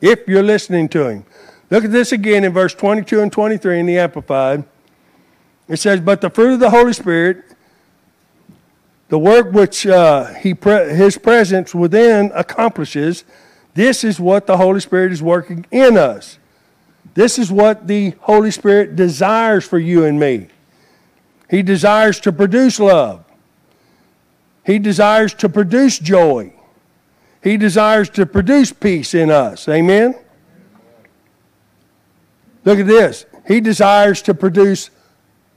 [0.00, 1.24] If you're listening to Him.
[1.72, 4.64] Look at this again in verse 22 and 23 in the Amplified.
[5.68, 7.44] It says, But the fruit of the Holy Spirit,
[9.08, 13.24] the work which uh, he pre- his presence within accomplishes,
[13.72, 16.36] this is what the Holy Spirit is working in us.
[17.14, 20.48] This is what the Holy Spirit desires for you and me.
[21.48, 23.24] He desires to produce love.
[24.66, 26.52] He desires to produce joy.
[27.42, 29.66] He desires to produce peace in us.
[29.70, 30.16] Amen?
[32.64, 33.26] Look at this.
[33.46, 34.90] He desires to produce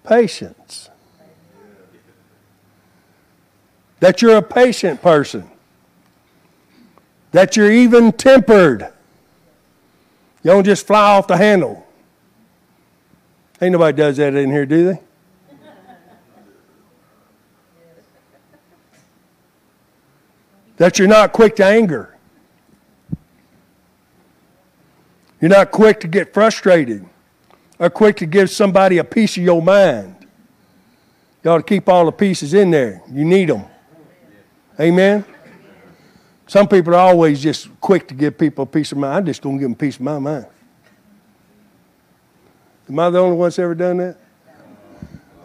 [0.03, 0.89] patience.
[3.99, 5.49] That you're a patient person.
[7.31, 8.81] That you're even tempered.
[10.43, 11.85] You don't just fly off the handle.
[13.61, 14.99] Ain't nobody does that in here, do they?
[20.77, 22.14] that you're not quick to anger.
[25.45, 27.05] You're not quick to get frustrated.
[27.77, 30.15] or quick to give somebody a piece of your mind.
[31.43, 33.03] You ought to keep all the pieces in there.
[33.11, 33.63] You need them.
[34.79, 35.23] Amen?
[36.47, 39.17] Some people are always just quick to give people a piece of mind.
[39.17, 40.47] I'm just going to give them a piece of my mind.
[42.89, 44.17] Am I the only one that's ever done that?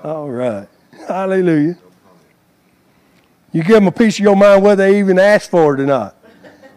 [0.02, 0.66] All right.
[1.08, 1.76] Hallelujah.
[3.52, 5.86] You give them a piece of your mind whether they even ask for it or
[5.86, 6.16] not.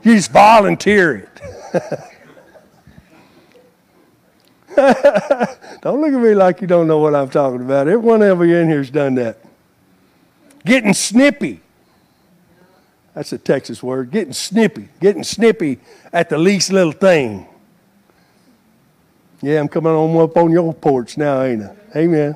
[0.04, 1.30] You just volunteer
[1.74, 2.02] it.
[5.82, 7.88] don't look at me like you don't know what I'm talking about.
[7.88, 9.38] Every one of you in here has done that.
[10.66, 11.62] Getting snippy.
[13.14, 14.12] That's a Texas word.
[14.12, 14.90] Getting snippy.
[15.00, 15.80] Getting snippy
[16.12, 17.48] at the least little thing.
[19.42, 21.76] Yeah, I'm coming on up on your porch now, ain't I?
[21.98, 22.36] Amen.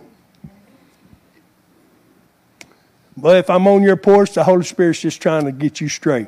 [3.16, 6.28] But if I'm on your porch, the Holy Spirit's just trying to get you straight.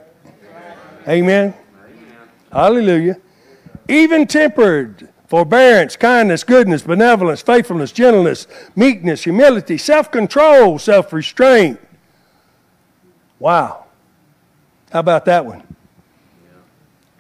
[1.08, 1.54] Amen.
[1.54, 1.54] Amen.
[2.52, 3.18] Hallelujah.
[3.88, 11.80] Even tempered, forbearance, kindness, goodness, benevolence, faithfulness, gentleness, meekness, humility, self control, self restraint.
[13.38, 13.86] Wow.
[14.92, 15.62] How about that one?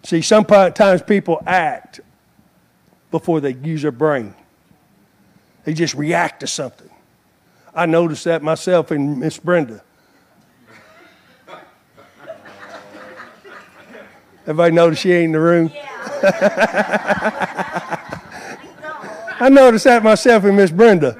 [0.03, 1.99] See, sometimes people act
[3.11, 4.33] before they use their brain.
[5.65, 6.89] They just react to something.
[7.75, 9.83] I noticed that myself in Miss Brenda.
[14.41, 15.71] Everybody notice she ain't in the room?
[16.23, 17.95] Yeah.
[19.39, 21.17] I noticed that myself in Miss Brenda.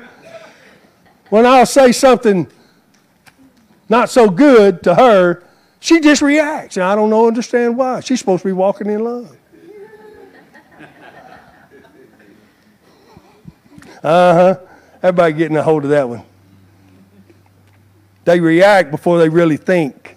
[1.29, 2.47] When I'll say something
[3.87, 5.43] not so good to her,
[5.79, 8.01] she just reacts, and I don't know understand why.
[8.01, 9.35] She's supposed to be walking in love.
[14.01, 14.55] Uh huh.
[15.03, 16.23] Everybody getting a hold of that one.
[18.25, 20.15] They react before they really think.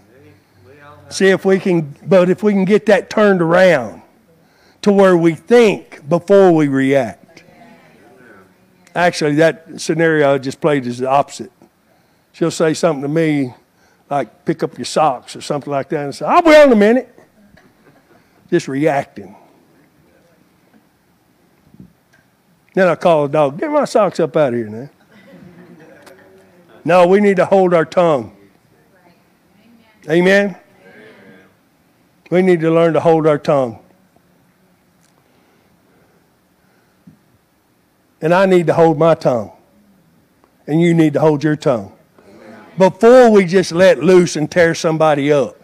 [1.08, 4.02] See if we can, but if we can get that turned around
[4.82, 7.21] to where we think before we react.
[8.94, 11.50] Actually, that scenario I just played is the opposite.
[12.32, 13.54] She'll say something to me
[14.10, 16.72] like, pick up your socks or something like that, and say, I will be in
[16.72, 17.18] a minute.
[18.50, 19.34] Just reacting.
[22.74, 24.90] Then I call the dog, get my socks up out of here now.
[26.84, 28.36] No, we need to hold our tongue.
[30.10, 30.56] Amen?
[32.30, 33.81] We need to learn to hold our tongue.
[38.22, 39.52] And I need to hold my tongue.
[40.66, 41.92] And you need to hold your tongue.
[42.78, 45.56] Before we just let loose and tear somebody up.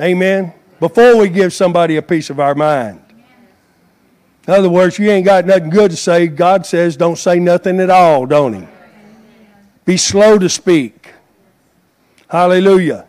[0.00, 0.54] Amen?
[0.80, 3.02] Before we give somebody a piece of our mind.
[4.46, 6.26] In other words, you ain't got nothing good to say.
[6.26, 8.68] God says don't say nothing at all, don't He?
[9.84, 11.12] Be slow to speak.
[12.30, 13.06] Hallelujah.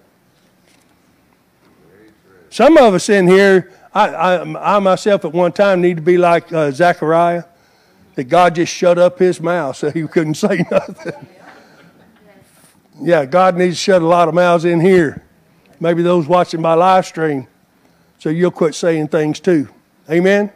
[2.50, 6.18] Some of us in here, I, I, I myself at one time need to be
[6.18, 7.44] like uh, Zechariah,
[8.20, 11.26] that God just shut up his mouth so he couldn't say nothing.
[13.02, 15.24] yeah, God needs to shut a lot of mouths in here.
[15.80, 17.48] Maybe those watching my live stream,
[18.18, 19.70] so you'll quit saying things too.
[20.10, 20.52] Amen?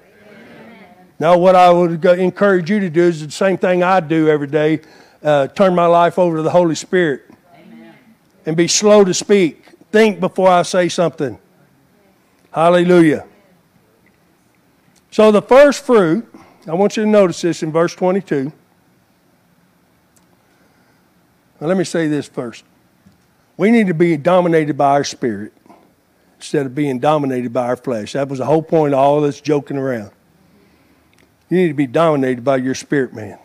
[1.20, 4.48] Now, what I would encourage you to do is the same thing I do every
[4.48, 4.82] day
[5.24, 7.22] uh, turn my life over to the Holy Spirit.
[7.56, 7.96] Amen.
[8.46, 9.64] And be slow to speak.
[9.90, 11.40] Think before I say something.
[12.52, 13.26] Hallelujah.
[15.12, 16.28] So, the first fruit,
[16.66, 18.52] I want you to notice this in verse 22.
[21.60, 22.64] Now, let me say this first.
[23.58, 25.54] We need to be dominated by our spirit
[26.38, 28.14] instead of being dominated by our flesh.
[28.14, 30.12] That was the whole point of all this joking around.
[31.50, 33.38] You need to be dominated by your spirit man.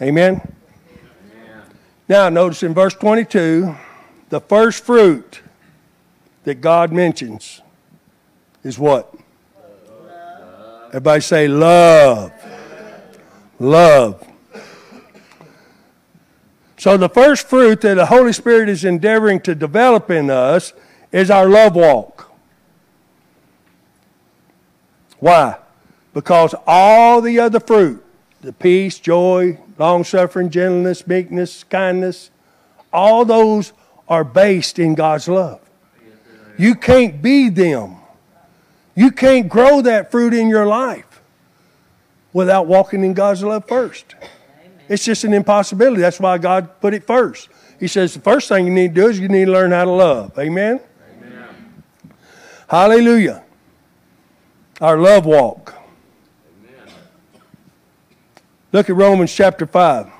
[0.00, 0.40] Amen?
[0.40, 1.62] Amen?
[2.08, 3.74] Now, notice in verse 22,
[4.28, 5.40] the first fruit
[6.44, 7.62] that God mentions
[8.62, 9.14] is what?
[10.90, 12.32] Everybody say love.
[13.60, 14.26] Love.
[16.76, 20.72] So, the first fruit that the Holy Spirit is endeavoring to develop in us
[21.12, 22.32] is our love walk.
[25.20, 25.58] Why?
[26.12, 28.04] Because all the other fruit,
[28.40, 32.30] the peace, joy, long suffering, gentleness, meekness, kindness,
[32.92, 33.72] all those
[34.08, 35.60] are based in God's love.
[36.58, 37.99] You can't be them.
[38.94, 41.20] You can't grow that fruit in your life
[42.32, 44.14] without walking in God's love first.
[44.88, 46.00] It's just an impossibility.
[46.00, 47.48] That's why God put it first.
[47.78, 49.84] He says the first thing you need to do is you need to learn how
[49.84, 50.38] to love.
[50.38, 50.80] Amen?
[51.16, 51.82] Amen.
[52.68, 53.44] Hallelujah.
[54.80, 55.74] Our love walk.
[58.72, 60.19] Look at Romans chapter 5.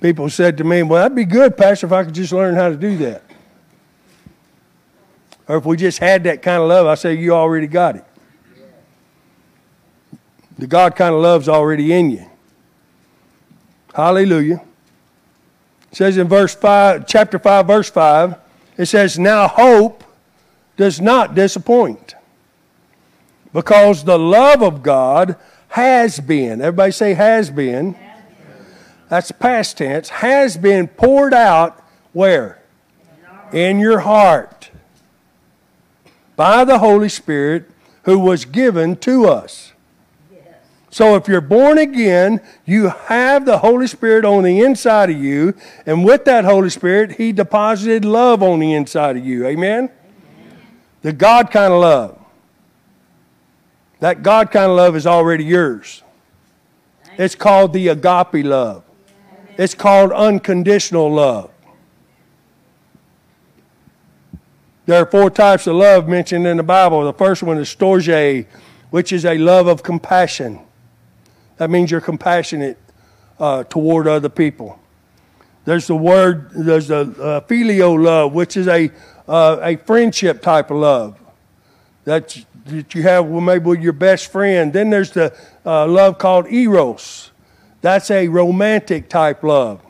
[0.00, 2.68] People said to me, Well, that'd be good, Pastor, if I could just learn how
[2.68, 3.22] to do that.
[5.48, 8.04] or if we just had that kind of love, I say you already got it.
[10.58, 12.28] The God kind of love's already in you.
[13.94, 14.62] Hallelujah.
[15.90, 18.36] It says in verse 5, chapter 5, verse 5,
[18.76, 20.04] it says, Now hope
[20.76, 22.14] does not disappoint.
[23.52, 25.36] Because the love of God
[25.68, 27.96] has been, everybody say has been.
[29.08, 31.82] That's past tense, has been poured out
[32.12, 32.62] where?
[33.52, 34.70] In your heart
[36.36, 37.70] by the Holy Spirit
[38.02, 39.72] who was given to us.
[40.90, 45.54] So if you're born again, you have the Holy Spirit on the inside of you,
[45.84, 49.46] and with that Holy Spirit, He deposited love on the inside of you.
[49.46, 49.90] Amen?
[49.90, 49.90] Amen.
[51.02, 52.18] The God kind of love.
[54.00, 56.02] That God kind of love is already yours.
[57.18, 58.84] It's called the agape love.
[59.58, 61.50] It's called unconditional love.
[64.86, 67.04] There are four types of love mentioned in the Bible.
[67.04, 68.46] The first one is storge,
[68.90, 70.60] which is a love of compassion.
[71.56, 72.78] That means you're compassionate
[73.40, 74.78] uh, toward other people.
[75.64, 78.90] There's the word, there's the uh, phileo love, which is a,
[79.26, 81.18] uh, a friendship type of love
[82.04, 84.72] that, that you have maybe with your best friend.
[84.72, 85.36] Then there's the
[85.66, 87.32] uh, love called eros.
[87.80, 89.80] That's a romantic type love.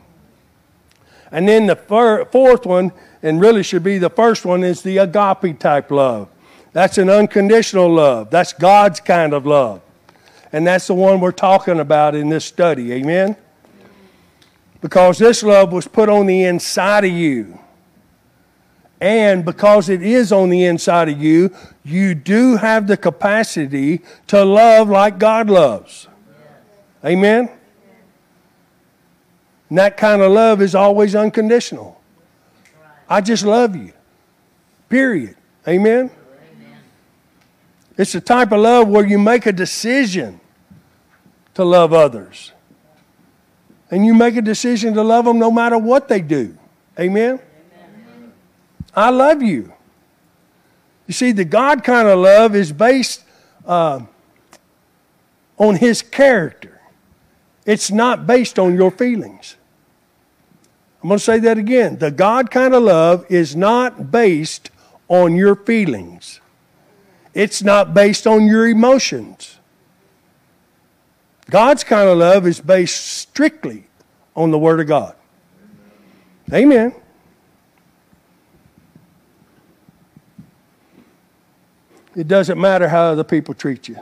[1.30, 4.98] And then the fir- fourth one, and really should be the first one, is the
[4.98, 6.28] agape type love.
[6.72, 8.30] That's an unconditional love.
[8.30, 9.80] That's God's kind of love.
[10.52, 12.92] And that's the one we're talking about in this study.
[12.92, 13.36] Amen?
[14.80, 17.58] Because this love was put on the inside of you.
[19.00, 24.44] And because it is on the inside of you, you do have the capacity to
[24.44, 26.08] love like God loves.
[27.04, 27.48] Amen?
[29.68, 32.00] And that kind of love is always unconditional.
[33.08, 33.92] I just love you.
[34.88, 35.36] Period.
[35.66, 36.10] Amen?
[37.96, 40.40] It's the type of love where you make a decision
[41.54, 42.52] to love others.
[43.90, 46.56] And you make a decision to love them no matter what they do.
[46.98, 47.40] Amen?
[47.40, 48.32] Amen.
[48.94, 49.72] I love you.
[51.06, 53.24] You see, the God kind of love is based
[53.66, 54.00] uh,
[55.56, 56.80] on His character,
[57.66, 59.56] it's not based on your feelings.
[61.02, 61.98] I'm going to say that again.
[61.98, 64.70] The God kind of love is not based
[65.08, 66.40] on your feelings.
[67.34, 69.58] It's not based on your emotions.
[71.50, 73.84] God's kind of love is based strictly
[74.34, 75.14] on the Word of God.
[76.52, 76.94] Amen.
[82.16, 83.98] It doesn't matter how other people treat you.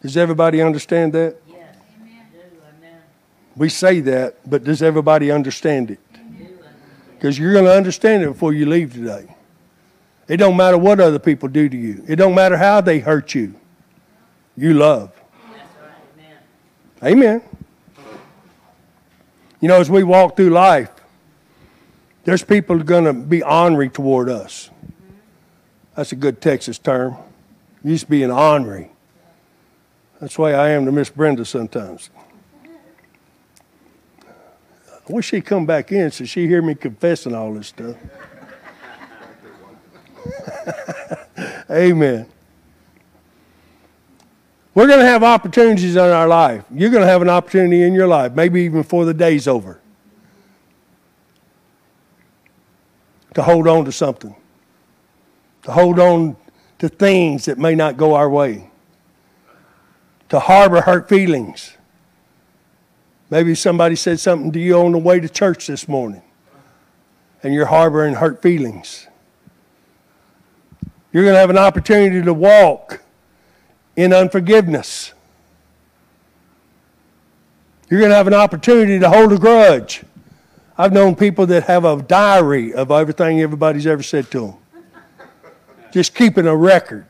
[0.00, 1.36] Does everybody understand that?
[3.60, 6.00] We say that, but does everybody understand it?
[7.12, 9.36] Because you're going to understand it before you leave today.
[10.28, 12.02] It don't matter what other people do to you.
[12.08, 13.54] It don't matter how they hurt you.
[14.56, 15.12] You love.
[17.02, 17.42] Amen.
[17.42, 17.42] Amen.
[19.60, 20.90] You know, as we walk through life,
[22.24, 24.70] there's people going to be ornery toward us.
[25.94, 27.18] That's a good Texas term.
[27.84, 28.90] Used to be an ornery.
[30.18, 32.08] That's the way I am to Miss Brenda sometimes.
[35.08, 37.96] I wish she'd come back in so she hear me confessing all this stuff.
[41.70, 42.26] Amen.
[44.74, 46.64] We're going to have opportunities in our life.
[46.72, 49.80] You're going to have an opportunity in your life, maybe even before the day's over,
[53.34, 54.34] to hold on to something,
[55.64, 56.36] to hold on
[56.78, 58.70] to things that may not go our way,
[60.28, 61.76] to harbor hurt feelings.
[63.30, 66.22] Maybe somebody said something to you on the way to church this morning,
[67.44, 69.06] and you're harboring hurt feelings.
[71.12, 73.02] You're going to have an opportunity to walk
[73.94, 75.12] in unforgiveness.
[77.88, 80.02] You're going to have an opportunity to hold a grudge.
[80.76, 84.54] I've known people that have a diary of everything everybody's ever said to them,
[85.92, 87.06] just keeping a record.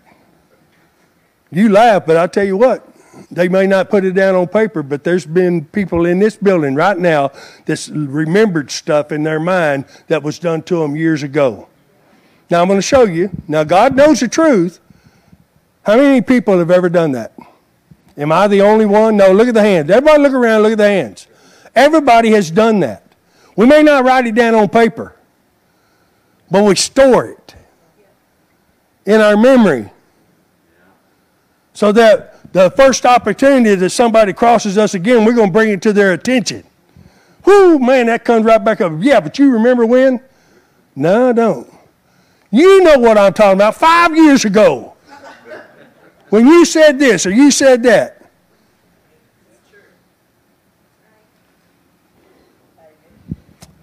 [1.50, 2.86] You laugh, but I tell you what,
[3.30, 6.74] they may not put it down on paper, but there's been people in this building
[6.74, 7.30] right now
[7.66, 11.68] that's remembered stuff in their mind that was done to them years ago.
[12.50, 13.30] Now I'm going to show you.
[13.46, 14.80] Now God knows the truth.
[15.82, 17.32] How many people have ever done that?
[18.16, 19.16] Am I the only one?
[19.16, 19.90] No, look at the hands.
[19.90, 21.26] Everybody look around, look at the hands.
[21.74, 23.04] Everybody has done that.
[23.56, 25.16] We may not write it down on paper,
[26.50, 27.54] but we store it
[29.06, 29.90] in our memory.
[31.72, 35.82] So that the first opportunity that somebody crosses us again, we're going to bring it
[35.82, 36.64] to their attention.
[37.44, 38.92] Whoo, man, that comes right back up.
[39.00, 40.20] Yeah, but you remember when?
[40.96, 41.72] No, I don't.
[42.50, 43.76] You know what I'm talking about.
[43.76, 44.94] Five years ago,
[46.30, 48.16] when you said this or you said that.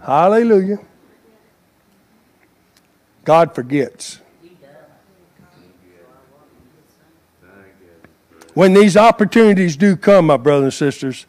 [0.01, 0.79] Hallelujah.
[3.25, 4.21] God forgets.
[8.57, 11.27] When these opportunities do come, my brothers and sisters,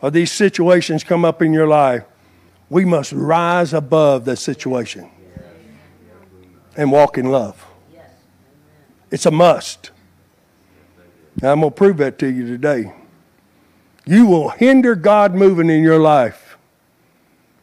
[0.00, 2.04] or these situations come up in your life,
[2.70, 5.10] we must rise above the situation
[6.76, 7.66] and walk in love.
[9.10, 9.90] It's a must.
[11.42, 12.92] Now, I'm going to prove that to you today.
[14.06, 16.58] You will hinder God moving in your life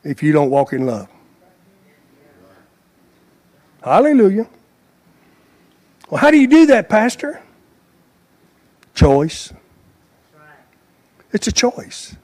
[0.04, 1.08] if you don't walk in love.
[3.82, 4.50] Hallelujah.
[6.10, 7.42] Well, how do you do that, Pastor?
[8.96, 9.54] Choice.
[11.32, 12.16] It's a choice.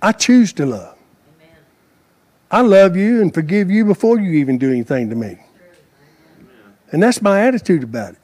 [0.00, 0.96] I choose to love.
[2.50, 5.38] I love you and forgive you before you even do anything to me.
[6.92, 8.18] And that's my attitude about it.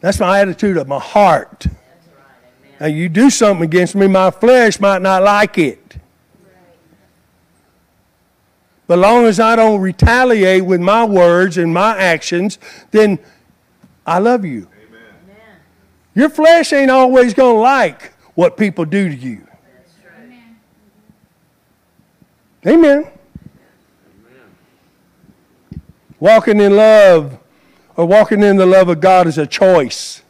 [0.00, 1.66] That's my attitude of my heart.
[2.78, 5.96] Now, you do something against me, my flesh might not like it.
[8.86, 12.58] But long as I don't retaliate with my words and my actions,
[12.90, 13.18] then
[14.06, 14.68] I love you.
[16.16, 19.46] Your flesh ain't always going to like what people do to you.
[22.66, 23.06] Amen.
[23.06, 23.12] Amen.
[26.18, 27.38] Walking in love
[27.96, 30.22] or walking in the love of God is a choice.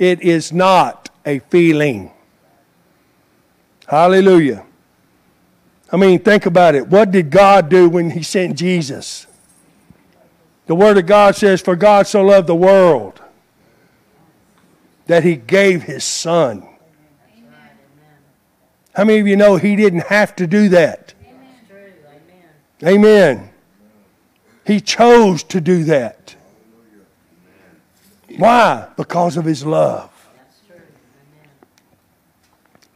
[0.00, 2.10] It is not a feeling.
[3.86, 4.66] Hallelujah.
[5.92, 6.88] I mean, think about it.
[6.88, 9.28] What did God do when He sent Jesus?
[10.66, 13.20] The Word of God says, For God so loved the world
[15.06, 16.66] that He gave His Son.
[18.94, 21.14] How many of you know He didn't have to do that?
[22.84, 23.50] Amen.
[24.66, 26.36] He chose to do that.
[28.36, 28.88] Why?
[28.96, 30.10] Because of His love.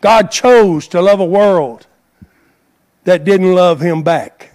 [0.00, 1.86] God chose to love a world
[3.04, 4.52] that didn't love Him back.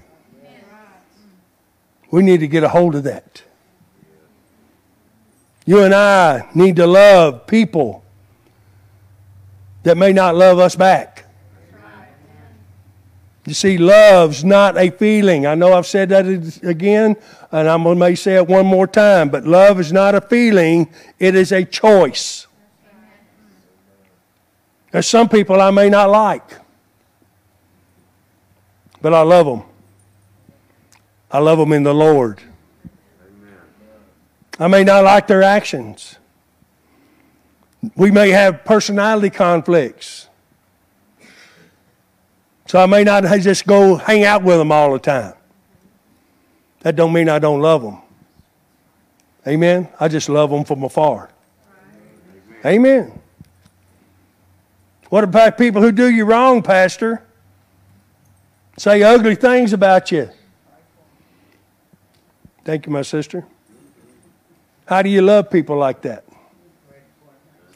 [2.12, 3.44] We need to get a hold of that.
[5.66, 8.04] You and I need to love people
[9.84, 11.26] that may not love us back.
[13.46, 15.46] You see, love's not a feeling.
[15.46, 16.26] I know I've said that
[16.64, 17.18] again,
[17.52, 20.90] and I may say it one more time, but love is not a feeling,
[21.20, 22.48] it is a choice.
[24.92, 26.58] There's some people I may not like,
[29.02, 29.64] but I love them.
[31.30, 32.42] I love them in the Lord.
[34.60, 36.18] I may not like their actions.
[37.96, 40.30] We may have personality conflicts.
[42.68, 45.34] So I may not just go hang out with them all the time.
[46.80, 48.00] That don't mean I don't love them.
[49.48, 49.90] Amen.
[50.00, 51.30] I just love them from afar.
[52.66, 53.20] Amen.
[55.10, 57.24] What about people who do you wrong, Pastor?
[58.78, 60.30] Say ugly things about you.
[62.66, 63.46] Thank you, my sister.
[64.86, 66.26] How do you love people like that?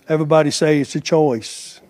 [0.09, 1.81] Everybody say it's a choice.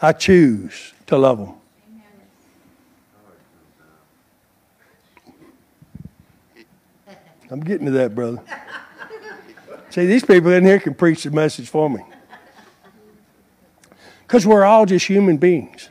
[0.00, 1.54] I choose to love them.
[7.50, 8.42] I'm getting to that, brother.
[9.90, 12.00] See, these people in here can preach the message for me.
[14.26, 15.88] Because we're all just human beings.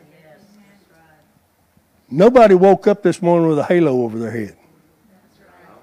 [2.10, 4.58] Nobody woke up this morning with a halo over their head.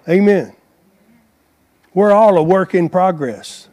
[0.09, 0.55] Amen.
[1.93, 3.69] We're all a work in progress.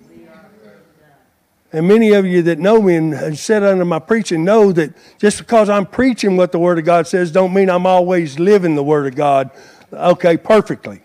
[1.73, 5.37] And many of you that know me and sat under my preaching know that just
[5.37, 8.83] because I'm preaching what the Word of God says don't mean I'm always living the
[8.83, 9.51] Word of God,
[9.91, 11.01] okay, perfectly.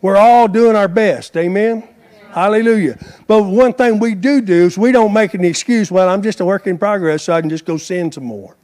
[0.00, 1.36] We're all doing our best.
[1.36, 1.86] Amen?
[2.30, 2.98] Hallelujah.
[3.26, 6.40] But one thing we do do is we don't make an excuse, well, I'm just
[6.40, 8.56] a work in progress, so I can just go sin some more.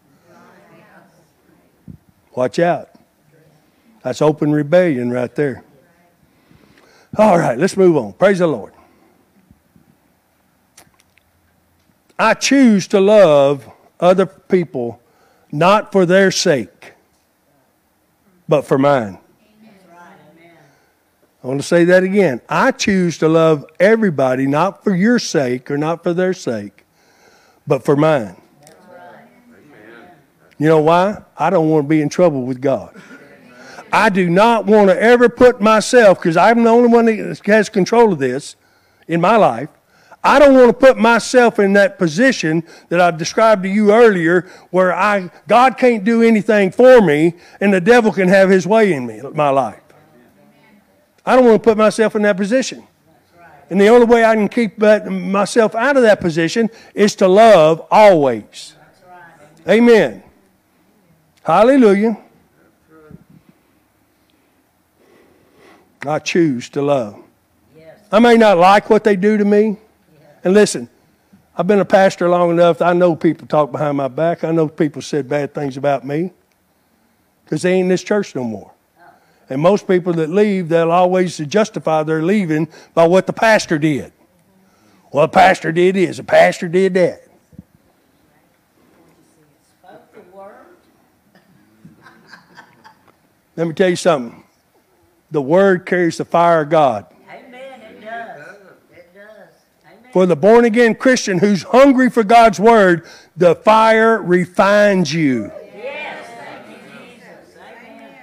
[2.35, 2.91] Watch out.
[4.03, 5.66] That's open rebellion right there.
[7.17, 8.13] All right, let's move on.
[8.15, 8.73] Praise the Lord.
[12.19, 15.01] I choose to love other people
[15.53, 16.95] not for their sake,
[18.49, 19.19] but for mine.
[21.43, 22.41] I want to say that again.
[22.49, 26.85] I choose to love everybody not for your sake or not for their sake,
[27.67, 28.41] but for mine.
[30.59, 31.23] You know why?
[31.37, 33.01] I don't want to be in trouble with God.
[33.93, 37.69] I do not want to ever put myself, because I'm the only one that has
[37.69, 38.57] control of this
[39.09, 39.69] in my life.
[40.23, 44.51] I don't want to put myself in that position that I described to you earlier
[44.71, 48.93] where I, God can't do anything for me and the devil can have his way
[48.93, 49.81] in me, my life.
[51.25, 52.85] I don't want to put myself in that position.
[53.71, 57.87] And the only way I can keep myself out of that position is to love
[57.91, 58.75] always.
[59.69, 60.25] Amen.
[61.45, 62.17] Hallelujah.
[66.09, 67.23] I choose to love.
[67.77, 67.99] Yes.
[68.13, 69.77] I may not like what they do to me.
[70.45, 70.89] And listen,
[71.57, 72.83] I've been a pastor long enough.
[72.83, 74.45] I know people talk behind my back.
[74.45, 76.33] I know people said bad things about me
[77.45, 78.73] because they ain't in this church no more.
[78.99, 79.05] Oh.
[79.49, 84.13] And most people that leave, they'll always justify their leaving by what the pastor did.
[85.13, 87.23] Well, the pastor did this, the pastor did that.
[89.83, 90.53] Spoke the word.
[93.57, 94.45] Let me tell you something.
[95.31, 97.07] The word carries the fire of God.
[97.29, 97.81] Amen.
[97.81, 98.47] It does.
[98.93, 99.49] It does.
[99.87, 100.13] Amen.
[100.13, 103.07] For the born again Christian who's hungry for God's word,
[103.37, 105.51] the fire refines you.
[105.75, 106.27] Yes.
[106.39, 107.57] Thank you, Jesus.
[107.59, 108.15] Amen.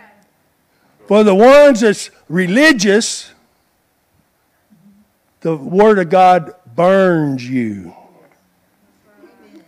[1.07, 3.31] For the ones that's religious,
[5.41, 7.93] the word of God burns you.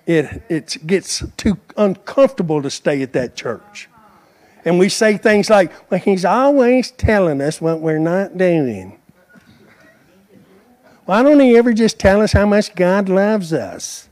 [0.06, 3.90] It, it gets too uncomfortable to stay at that church.
[4.66, 9.00] And we say things like, well, he's always telling us what we're not doing.
[11.06, 14.10] Why don't he ever just tell us how much God loves us?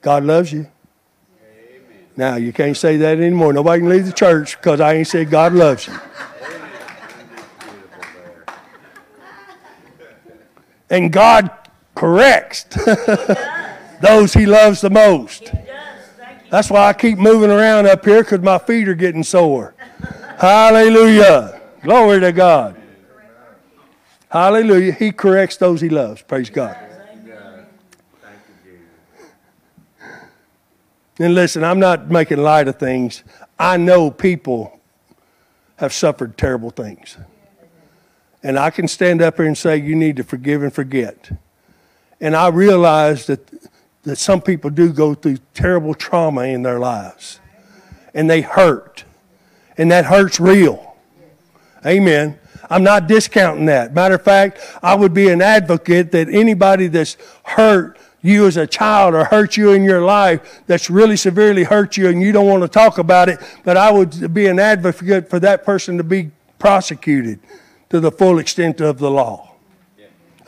[0.00, 0.66] God loves you.
[1.42, 2.06] Amen.
[2.16, 3.52] Now, you can't say that anymore.
[3.52, 5.98] Nobody can leave the church because I ain't said God loves you.
[10.88, 11.50] And God
[11.94, 12.64] corrects
[14.00, 15.52] those he loves the most.
[16.56, 19.74] That's why I keep moving around up here because my feet are getting sore.
[20.38, 21.60] Hallelujah.
[21.82, 22.80] Glory to God.
[24.30, 24.92] Hallelujah.
[24.92, 26.22] He corrects those he loves.
[26.22, 26.74] Praise God.
[31.18, 33.22] And listen, I'm not making light of things.
[33.58, 34.80] I know people
[35.76, 37.18] have suffered terrible things.
[38.42, 41.32] And I can stand up here and say, you need to forgive and forget.
[42.18, 43.46] And I realize that,
[44.06, 47.40] that some people do go through terrible trauma in their lives.
[48.14, 49.04] And they hurt.
[49.76, 50.96] And that hurt's real.
[51.84, 52.38] Amen.
[52.70, 53.94] I'm not discounting that.
[53.94, 58.66] Matter of fact, I would be an advocate that anybody that's hurt you as a
[58.66, 62.46] child or hurt you in your life that's really severely hurt you and you don't
[62.46, 66.04] want to talk about it, but I would be an advocate for that person to
[66.04, 66.30] be
[66.60, 67.40] prosecuted
[67.90, 69.52] to the full extent of the law.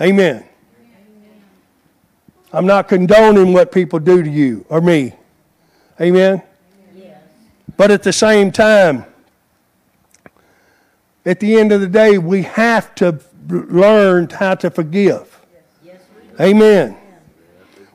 [0.00, 0.44] Amen.
[2.52, 5.14] I'm not condoning what people do to you or me.
[6.00, 6.42] Amen.
[6.96, 7.20] Yes.
[7.76, 9.04] But at the same time,
[11.26, 15.40] at the end of the day, we have to learn how to forgive.
[15.84, 16.00] Yes.
[16.40, 16.96] Amen.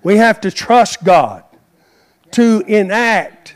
[0.04, 1.44] We have to trust God
[2.32, 3.56] to enact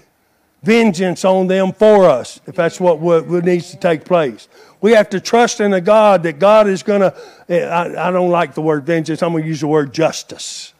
[0.63, 4.47] vengeance on them for us, if that's what, what, what needs to take place.
[4.81, 7.15] We have to trust in a God that God is going to,
[7.49, 10.73] eh, I, I don't like the word vengeance, I'm going to use the word justice.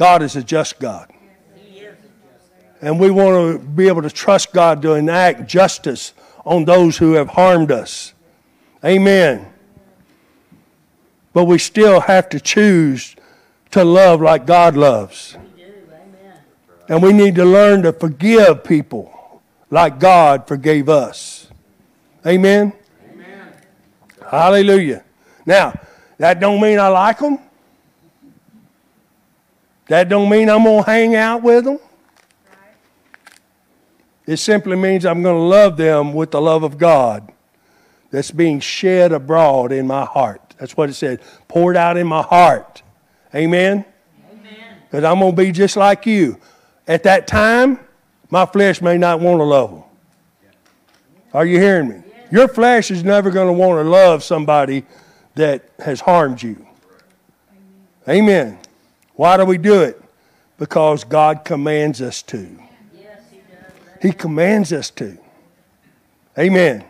[0.00, 1.12] God is a just God.
[2.80, 6.14] And we want to be able to trust God to enact justice
[6.46, 8.14] on those who have harmed us.
[8.82, 9.52] Amen.
[11.34, 13.14] But we still have to choose
[13.72, 15.36] to love like God loves.
[15.36, 15.72] We do.
[15.92, 16.38] Amen.
[16.88, 21.48] And we need to learn to forgive people like God forgave us.
[22.26, 22.72] Amen.
[23.12, 23.52] Amen.
[24.30, 25.04] Hallelujah.
[25.44, 25.78] Now,
[26.16, 27.38] that don't mean I like them.
[29.90, 31.80] That don't mean I'm going to hang out with them.
[34.24, 37.32] It simply means I'm going to love them with the love of God
[38.12, 40.54] that's being shed abroad in my heart.
[40.58, 41.20] That's what it said.
[41.48, 42.84] Poured out in my heart.
[43.34, 43.84] Amen.
[44.32, 44.76] Amen.
[44.84, 46.38] Because I'm going to be just like you.
[46.86, 47.80] At that time,
[48.30, 49.82] my flesh may not want to love them.
[51.34, 52.02] Are you hearing me?
[52.30, 54.84] Your flesh is never going to want to love somebody
[55.34, 56.64] that has harmed you.
[58.08, 58.59] Amen.
[59.20, 60.02] Why do we do it?
[60.56, 62.58] Because God commands us to.
[64.00, 65.18] He commands us to.
[66.38, 66.86] Amen.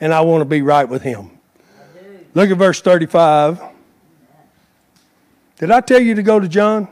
[0.00, 1.40] And I want to be right with Him.
[2.34, 3.60] Look at verse 35.
[5.58, 6.86] Did I tell you to go to John?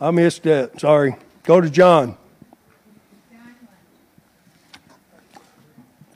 [0.00, 0.80] I missed that.
[0.80, 1.14] Sorry.
[1.44, 2.16] Go to John.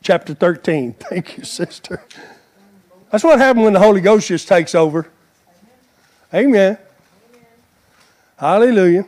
[0.03, 0.92] Chapter 13.
[0.98, 2.03] Thank you, sister.
[3.11, 5.08] That's what happens when the Holy Ghost just takes over.
[6.32, 6.78] Amen.
[8.36, 9.04] Hallelujah.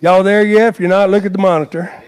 [0.00, 0.74] Y'all there yet?
[0.74, 2.02] If you're not, look at the monitor.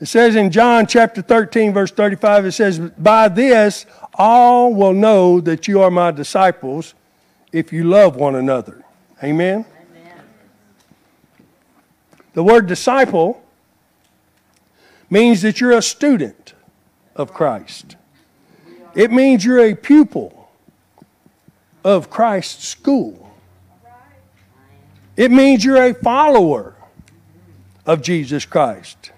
[0.00, 5.40] It says in John chapter 13, verse 35, it says, By this all will know
[5.40, 6.94] that you are my disciples
[7.52, 8.82] if you love one another.
[9.22, 9.66] Amen?
[9.92, 10.14] Amen.
[12.32, 13.42] The word disciple
[15.10, 16.39] means that you're a student
[17.20, 17.96] of Christ.
[18.94, 20.48] It means you're a pupil
[21.84, 23.30] of Christ's school.
[25.16, 26.74] It means you're a follower
[27.84, 29.12] of Jesus Christ.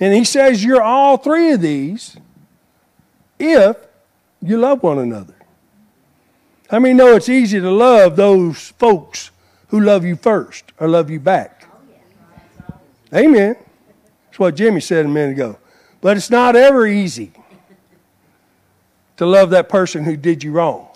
[0.00, 2.16] And he says you're all three of these
[3.38, 3.76] if
[4.42, 5.34] you love one another.
[6.70, 9.30] How many know it's easy to love those folks
[9.68, 11.57] who love you first or love you back?
[13.14, 13.56] Amen.
[14.26, 15.58] That's what Jimmy said a minute ago.
[16.00, 17.32] But it's not ever easy
[19.16, 20.88] to love that person who did you wrong.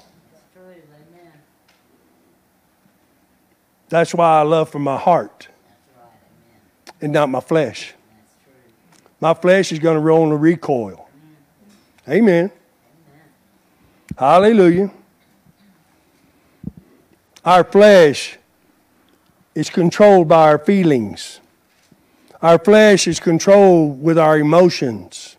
[3.88, 5.48] That's why I love from my heart
[7.02, 7.92] and not my flesh.
[9.20, 11.08] My flesh is going to roll on the recoil.
[12.08, 12.50] Amen.
[14.16, 14.90] Hallelujah.
[17.44, 18.38] Our flesh
[19.54, 21.40] is controlled by our feelings.
[22.42, 25.36] Our flesh is controlled with our emotions.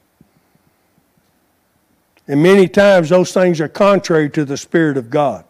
[2.27, 5.43] And many times those things are contrary to the Spirit of God.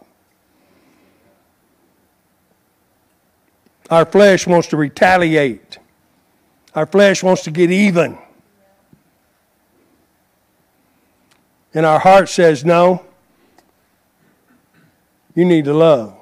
[3.88, 5.78] Our flesh wants to retaliate.
[6.74, 8.18] Our flesh wants to get even.
[11.72, 13.04] And our heart says, no,
[15.36, 16.14] you need to love.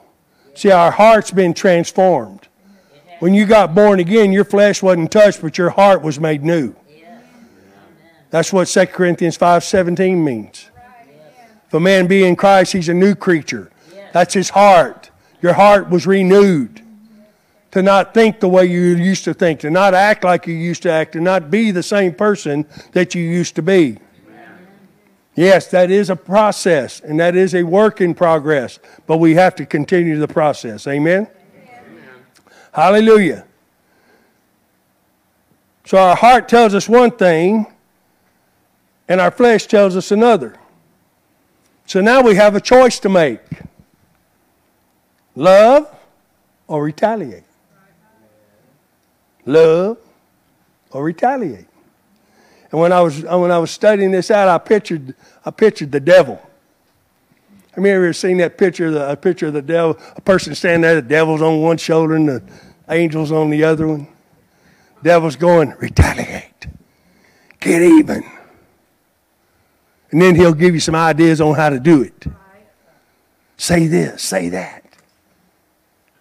[0.54, 2.48] See, our heart's been transformed.
[3.22, 6.74] When you got born again, your flesh wasn't touched, but your heart was made new.
[8.30, 10.68] That's what 2 Corinthians 5.17 means.
[11.68, 13.70] If a man be in Christ, he's a new creature.
[14.12, 15.12] That's his heart.
[15.40, 16.82] Your heart was renewed.
[17.70, 20.82] To not think the way you used to think, to not act like you used
[20.82, 23.98] to act, to not be the same person that you used to be.
[25.36, 29.54] Yes, that is a process, and that is a work in progress, but we have
[29.54, 30.88] to continue the process.
[30.88, 31.28] Amen?
[32.72, 33.46] Hallelujah.
[35.84, 37.66] So our heart tells us one thing,
[39.08, 40.56] and our flesh tells us another.
[41.86, 43.40] So now we have a choice to make
[45.34, 45.94] love
[46.66, 47.44] or retaliate.
[49.44, 49.98] Love
[50.92, 51.66] or retaliate.
[52.70, 55.14] And when I was when I was studying this out, I pictured
[55.44, 56.40] I pictured the devil.
[57.72, 58.90] Have you ever seen that picture?
[58.90, 62.16] The, a picture of the devil, a person standing there, the devil's on one shoulder
[62.16, 62.42] and the
[62.88, 64.08] angel's on the other one.
[65.02, 66.66] Devil's going retaliate,
[67.58, 68.22] get even,
[70.10, 72.26] and then he'll give you some ideas on how to do it.
[73.56, 74.84] Say this, say that.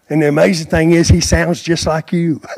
[0.08, 2.40] And the amazing thing is, he sounds just like you.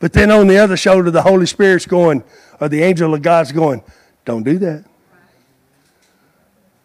[0.00, 2.24] But then on the other shoulder, the Holy Spirit's going,
[2.58, 3.84] or the angel of God's going,
[4.24, 4.84] don't do that.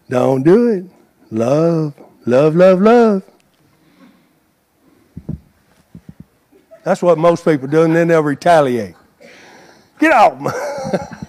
[0.10, 0.86] Don't do it.
[1.32, 1.94] Love,
[2.26, 3.24] love, love, love.
[6.84, 8.96] That's what most people do, and then they'll retaliate.
[10.00, 10.38] Get out.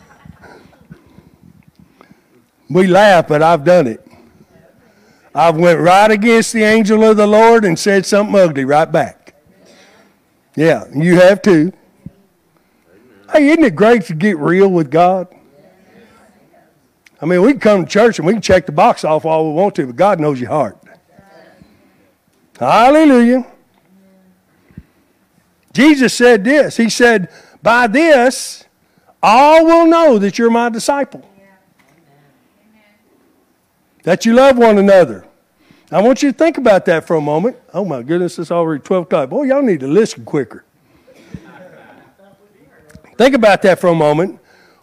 [2.70, 4.06] we laugh, but I've done it.
[5.34, 9.34] I've went right against the angel of the Lord and said something ugly right back.
[10.56, 11.72] Yeah, you have too.
[13.32, 15.28] Hey, isn't it great to get real with God?
[17.20, 19.48] I mean, we can come to church and we can check the box off all
[19.48, 20.78] we want to, but God knows your heart.
[22.58, 23.46] Hallelujah.
[25.72, 26.76] Jesus said this.
[26.76, 27.30] He said,
[27.62, 28.64] By this,
[29.22, 31.28] all will know that you're my disciple.
[34.04, 35.26] That you love one another.
[35.90, 37.56] I want you to think about that for a moment.
[37.72, 39.30] Oh my goodness, it's already 12 o'clock.
[39.30, 40.64] Boy, y'all need to listen quicker.
[43.16, 44.38] Think about that for a moment.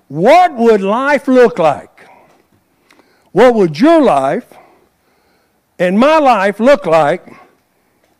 [0.07, 1.92] What would life look like?
[3.33, 4.53] What would your life
[5.77, 7.27] and my life look like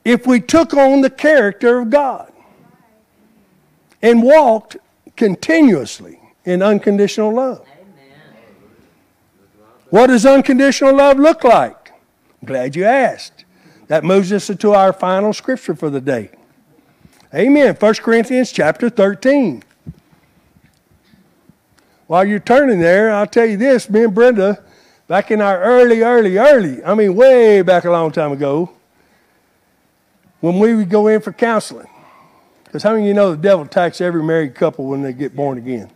[0.03, 2.33] if we took on the character of God
[4.01, 4.77] and walked
[5.15, 7.61] continuously in unconditional love?
[7.61, 8.17] Amen.
[9.91, 11.91] What does unconditional love look like?
[12.41, 13.45] I'm glad you asked.
[13.87, 16.31] That moves us into our final scripture for the day.
[17.35, 17.75] Amen.
[17.79, 19.63] 1 Corinthians chapter 13.
[22.07, 24.63] While you're turning there, I'll tell you this me and Brenda,
[25.07, 28.71] back in our early, early, early, I mean, way back a long time ago,
[30.39, 31.87] when we would go in for counseling.
[32.65, 35.35] Because how many of you know the devil attacks every married couple when they get
[35.35, 35.89] born again?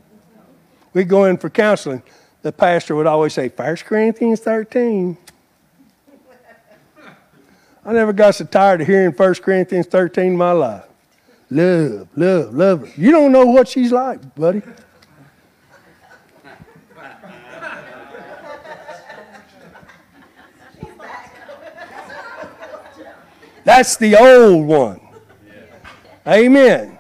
[0.94, 2.04] We go in for counseling.
[2.44, 5.18] The pastor would always say, 1 Corinthians 13.
[7.86, 10.84] I never got so tired of hearing 1 Corinthians 13 in my life.
[11.50, 12.98] Love, love, love.
[12.98, 14.62] You don't know what she's like, buddy.
[23.68, 25.02] That's the old one.
[26.26, 26.98] Amen.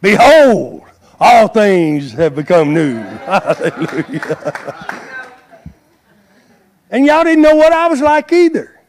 [0.00, 0.84] Behold,
[1.18, 2.94] all things have become new.
[3.26, 4.92] Hallelujah.
[6.92, 8.80] and y'all didn't know what I was like either.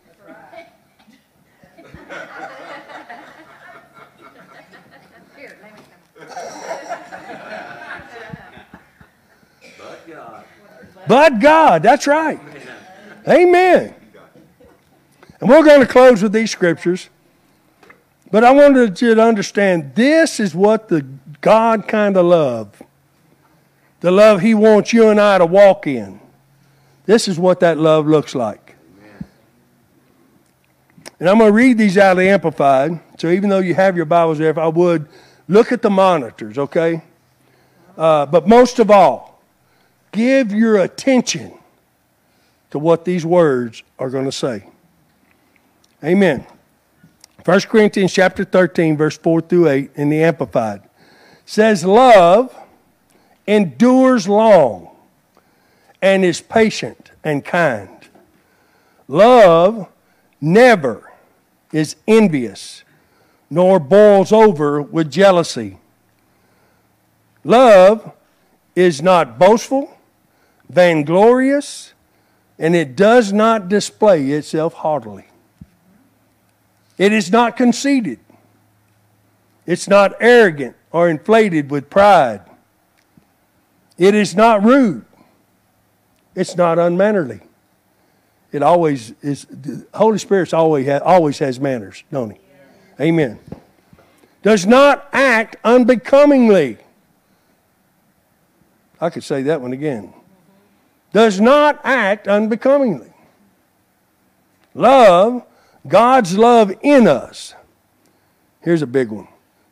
[9.75, 10.43] But God.
[11.07, 12.39] But God, that's right.
[13.27, 13.95] Amen.
[15.39, 17.09] And we're going to close with these scriptures.
[18.31, 21.05] But I wanted you to understand this is what the
[21.41, 22.81] God kind of love,
[24.01, 26.19] the love He wants you and I to walk in.
[27.05, 28.75] This is what that love looks like.
[31.19, 32.99] And I'm going to read these out of the Amplified.
[33.17, 35.07] So even though you have your Bibles there, if I would,
[35.47, 37.01] look at the monitors, okay?
[37.97, 39.41] Uh, but most of all,
[40.11, 41.53] give your attention
[42.71, 44.68] to what these words are going to say.
[46.03, 46.45] Amen.
[47.43, 50.81] 1 Corinthians chapter 13, verse 4 through 8 in the Amplified
[51.45, 52.55] says, Love
[53.47, 54.95] endures long
[56.01, 58.07] and is patient and kind.
[59.07, 59.87] Love
[60.39, 61.11] never
[61.71, 62.83] is envious
[63.49, 65.77] nor boils over with jealousy.
[67.43, 68.11] Love
[68.75, 69.97] is not boastful,
[70.69, 71.93] vainglorious,
[72.59, 75.28] and it does not display itself haughtily.
[76.99, 78.19] It is not conceited.
[79.65, 82.41] It's not arrogant or inflated with pride.
[83.97, 85.05] It is not rude.
[86.35, 87.39] It's not unmannerly.
[88.51, 89.45] It always is.
[89.45, 92.39] The Holy Spirit always has, always has manners, don't he?
[92.99, 93.39] Amen.
[94.43, 96.77] Does not act unbecomingly.
[98.99, 100.13] I could say that one again.
[101.13, 103.13] Does not act unbecomingly.
[104.73, 105.43] Love
[105.87, 107.53] God's love in us,
[108.61, 109.27] here's a big one,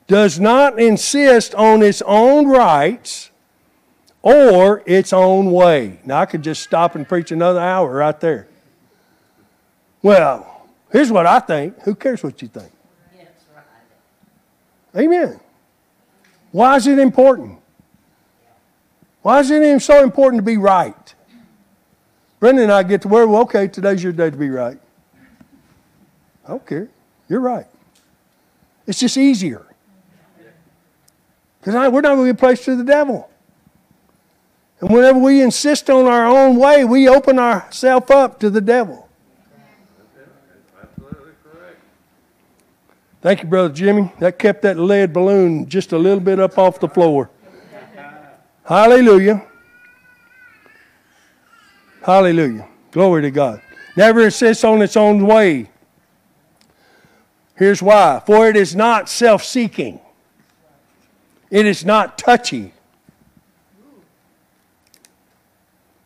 [0.08, 3.32] does not insist on its own rights
[4.22, 6.00] or its own way.
[6.06, 8.48] Now, I could just stop and preach another hour right there.
[10.02, 11.82] Well, here's what I think.
[11.82, 12.72] Who cares what you think?
[14.96, 15.40] Amen.
[16.52, 17.60] Why is it important?
[19.22, 21.16] Why is it even so important to be right?
[22.40, 24.80] Brenda and I get to where, well, okay, today's your day to be right.
[26.66, 26.90] Care.
[27.30, 27.68] You're right.
[28.86, 29.66] It's just easier.
[31.60, 33.30] Because we're not going to be placed to the devil.
[34.80, 39.10] And whenever we insist on our own way, we open ourselves up to the devil.
[40.82, 41.80] Absolutely correct.
[43.22, 44.12] Thank you, Brother Jimmy.
[44.20, 47.30] That kept that lead balloon just a little bit up off the floor.
[48.64, 49.46] Hallelujah.
[52.04, 52.68] Hallelujah.
[52.92, 53.62] Glory to God.
[53.98, 55.70] Never insists on its own way.
[57.58, 60.00] Here's why for it is not self seeking,
[61.50, 62.74] it is not touchy,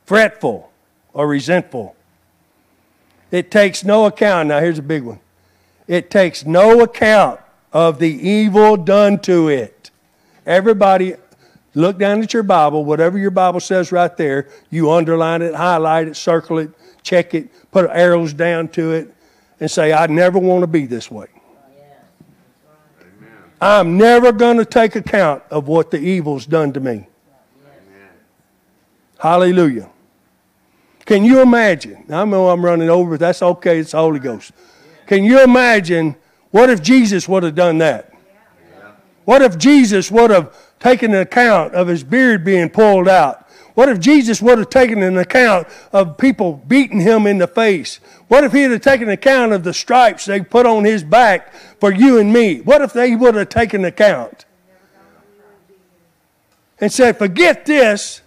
[0.06, 0.72] fretful,
[1.14, 1.95] or resentful.
[3.32, 4.49] It takes no account.
[4.49, 5.20] Now, here's a big one
[5.88, 7.41] it takes no account
[7.74, 9.91] of the evil done to it.
[10.45, 11.16] Everybody,
[11.74, 16.08] look down at your Bible, whatever your Bible says right there, you underline it, highlight
[16.08, 16.72] it, circle it,
[17.04, 19.14] check it, put arrows down to it,
[19.60, 21.28] and say, I never want to be this way.
[23.62, 27.07] I'm never going to take account of what the evil's done to me.
[29.20, 29.88] Hallelujah.
[31.05, 32.05] Can you imagine?
[32.09, 33.78] I know I'm running over, but that's okay.
[33.78, 34.51] It's the Holy Ghost.
[35.05, 36.16] Can you imagine
[36.49, 38.12] what if Jesus would have done that?
[39.26, 43.41] What if Jesus would have taken account of his beard being pulled out?
[43.74, 47.99] What if Jesus would have taken an account of people beating him in the face?
[48.28, 51.53] What if he had taken an account of the stripes they put on his back
[51.80, 52.61] for you and me?
[52.61, 54.45] What if they would have taken account
[56.82, 58.22] and said, Forget this.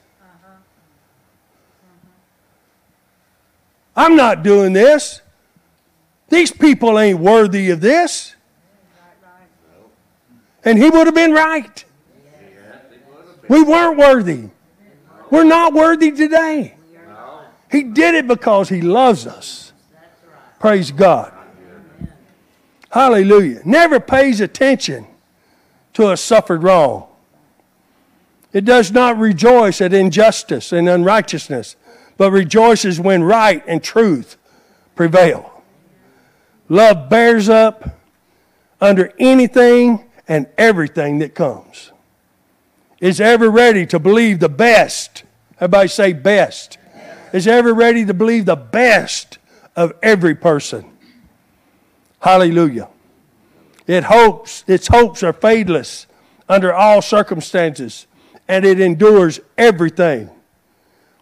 [3.97, 5.20] I'm not doing this.
[6.28, 8.34] These people ain't worthy of this.
[10.64, 11.84] And he would have been right.
[13.49, 14.49] We weren't worthy.
[15.35, 16.76] We're not worthy today.
[17.68, 19.72] He did it because He loves us.
[20.61, 21.32] Praise God.
[22.89, 23.61] Hallelujah.
[23.64, 25.09] Never pays attention
[25.95, 27.09] to a suffered wrong.
[28.53, 31.74] It does not rejoice at injustice and unrighteousness,
[32.16, 34.37] but rejoices when right and truth
[34.95, 35.64] prevail.
[36.68, 37.99] Love bears up
[38.80, 41.91] under anything and everything that comes.
[43.01, 45.24] Is ever ready to believe the best.
[45.57, 46.78] Everybody say best.
[47.32, 49.38] Is ever ready to believe the best
[49.74, 50.90] of every person.
[52.20, 52.88] Hallelujah.
[53.86, 56.07] It hopes, its hopes are fadeless
[56.48, 58.07] under all circumstances,
[58.48, 60.30] and it endures everything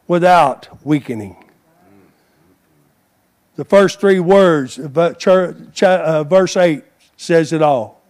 [0.06, 1.36] without weakening.
[3.56, 6.84] The first three words of uh, verse 8
[7.16, 8.02] says it all.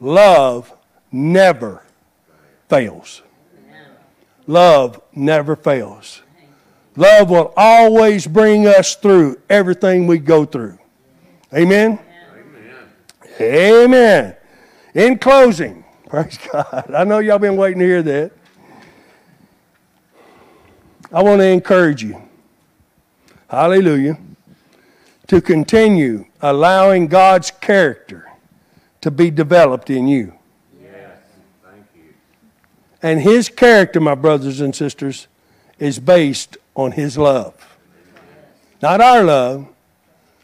[0.00, 0.72] Love
[1.12, 1.82] never
[2.68, 3.22] fails.
[4.48, 6.22] Love never fails.
[6.96, 10.78] Love will always bring us through everything we go through.
[11.54, 11.98] Amen?
[13.40, 13.84] Amen.
[13.84, 14.36] Amen.
[14.94, 16.90] In closing, praise God.
[16.92, 18.32] I know y'all been waiting to hear that.
[21.12, 22.20] I want to encourage you.
[23.50, 24.18] Hallelujah.
[25.26, 28.30] To continue allowing God's character
[29.02, 30.37] to be developed in you.
[33.02, 35.28] And his character, my brothers and sisters,
[35.78, 37.76] is based on his love.
[38.82, 39.68] Not our love,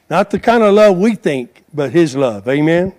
[0.08, 2.48] not the kind of love we think, but his love.
[2.48, 2.92] Amen?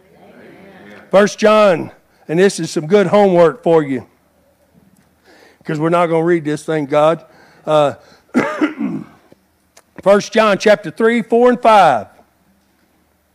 [1.12, 1.92] First John,
[2.28, 4.08] and this is some good homework for you.
[5.60, 7.26] Because we're not going to read this, thank God.
[7.66, 7.96] Uh,
[10.04, 12.08] 1 John chapter 3, 4, and 5.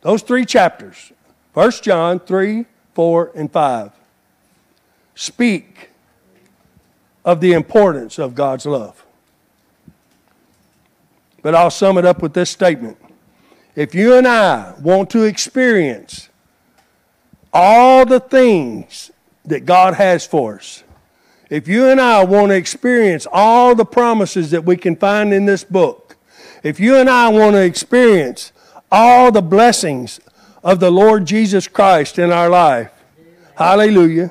[0.03, 1.13] Those three chapters.
[1.55, 3.91] 1 John 3, 4, and 5.
[5.15, 5.90] Speak
[7.25, 9.05] of the importance of God's love.
[11.43, 12.99] But I'll sum it up with this statement.
[13.75, 16.29] If you and I want to experience
[17.53, 19.11] all the things
[19.45, 20.83] that God has for us,
[21.49, 25.47] if you and I want to experience all the promises that we can find in
[25.47, 26.17] this book,
[26.63, 28.53] if you and I want to experience
[28.93, 30.21] all the blessings
[30.63, 32.93] of the Lord Jesus Christ in our life,
[33.57, 34.31] hallelujah,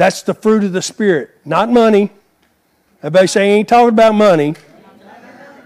[0.00, 2.10] that's the fruit of the Spirit, not money.
[3.00, 4.54] Everybody say, ain't talking about money.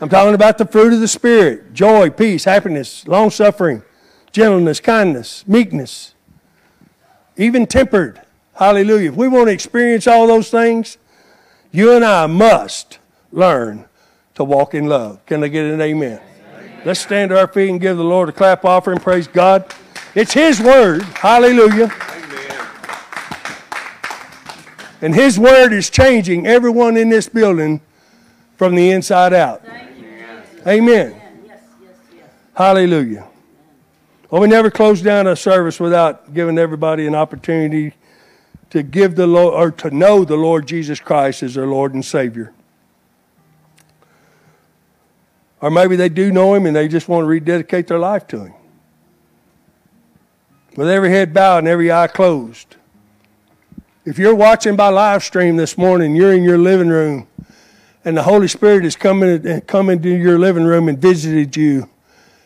[0.01, 3.83] I'm talking about the fruit of the Spirit joy, peace, happiness, long suffering,
[4.33, 6.15] gentleness, kindness, meekness,
[7.37, 8.21] even tempered.
[8.55, 9.11] Hallelujah.
[9.11, 10.99] If we want to experience all those things,
[11.71, 12.99] you and I must
[13.31, 13.85] learn
[14.35, 15.25] to walk in love.
[15.27, 16.21] Can I get an amen?
[16.21, 16.83] amen?
[16.85, 18.99] Let's stand to our feet and give the Lord a clap offering.
[18.99, 19.73] Praise God.
[20.15, 21.03] It's His word.
[21.03, 21.93] Hallelujah.
[25.05, 27.83] And His word is changing everyone in this building
[28.57, 29.63] from the inside out.
[30.67, 31.11] Amen.
[31.47, 32.31] Yes, yes, yes.
[32.55, 33.29] Hallelujah.
[34.31, 37.93] Well, we never close down a service without giving everybody an opportunity
[38.71, 42.03] to give the Lord or to know the Lord Jesus Christ as their Lord and
[42.03, 42.55] Savior.
[45.61, 48.47] Or maybe they do know Him and they just want to rededicate their life to
[48.47, 48.55] Him.
[50.77, 52.77] With every head bowed and every eye closed.
[54.07, 57.27] If you're watching by live stream this morning, you're in your living room
[58.05, 61.89] and the Holy Spirit has come, in, come into your living room and visited you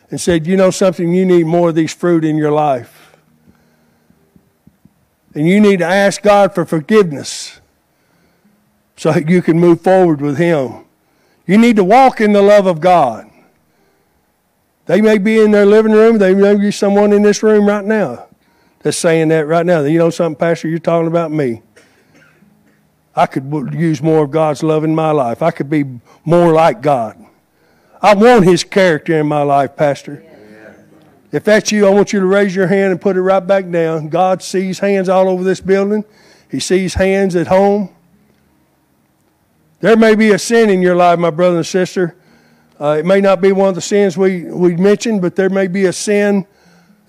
[0.09, 3.17] and said, You know something, you need more of these fruit in your life.
[5.35, 7.59] And you need to ask God for forgiveness
[8.95, 10.85] so you can move forward with Him.
[11.45, 13.29] You need to walk in the love of God.
[14.85, 17.83] They may be in their living room, they may be someone in this room right
[17.83, 18.28] now
[18.81, 19.81] that's saying that right now.
[19.81, 21.61] You know something, Pastor, you're talking about me.
[23.15, 25.41] I could use more of God's love in my life.
[25.41, 25.83] I could be
[26.23, 27.17] more like God.
[28.01, 30.23] I want His character in my life, Pastor.
[31.31, 33.69] If that's you, I want you to raise your hand and put it right back
[33.69, 34.09] down.
[34.09, 36.05] God sees hands all over this building,
[36.49, 37.93] He sees hands at home.
[39.81, 42.15] There may be a sin in your life, my brother and sister.
[42.79, 45.67] Uh, it may not be one of the sins we, we mentioned, but there may
[45.67, 46.45] be a sin.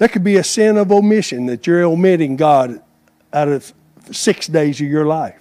[0.01, 2.81] There could be a sin of omission that you're omitting God
[3.35, 3.71] out of
[4.11, 5.39] six days of your life.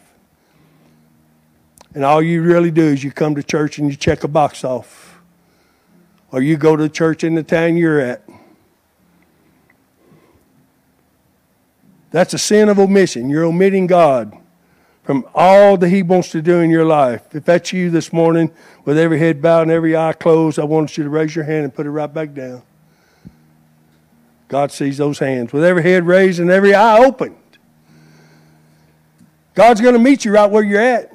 [1.95, 4.65] And all you really do is you come to church and you check a box
[4.65, 5.21] off.
[6.33, 8.27] Or you go to church in the town you're at.
[12.11, 13.29] That's a sin of omission.
[13.29, 14.37] You're omitting God
[15.03, 17.33] from all that He wants to do in your life.
[17.33, 18.51] If that's you this morning,
[18.83, 21.63] with every head bowed and every eye closed, I want you to raise your hand
[21.63, 22.63] and put it right back down.
[24.49, 25.53] God sees those hands.
[25.53, 27.37] With every head raised and every eye opened.
[29.53, 31.11] God's going to meet you right where you're at.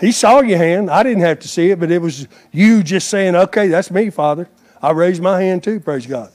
[0.00, 0.90] He saw your hand.
[0.90, 4.10] I didn't have to see it, but it was you just saying, okay, that's me,
[4.10, 4.48] Father.
[4.80, 6.32] I raised my hand too, praise God.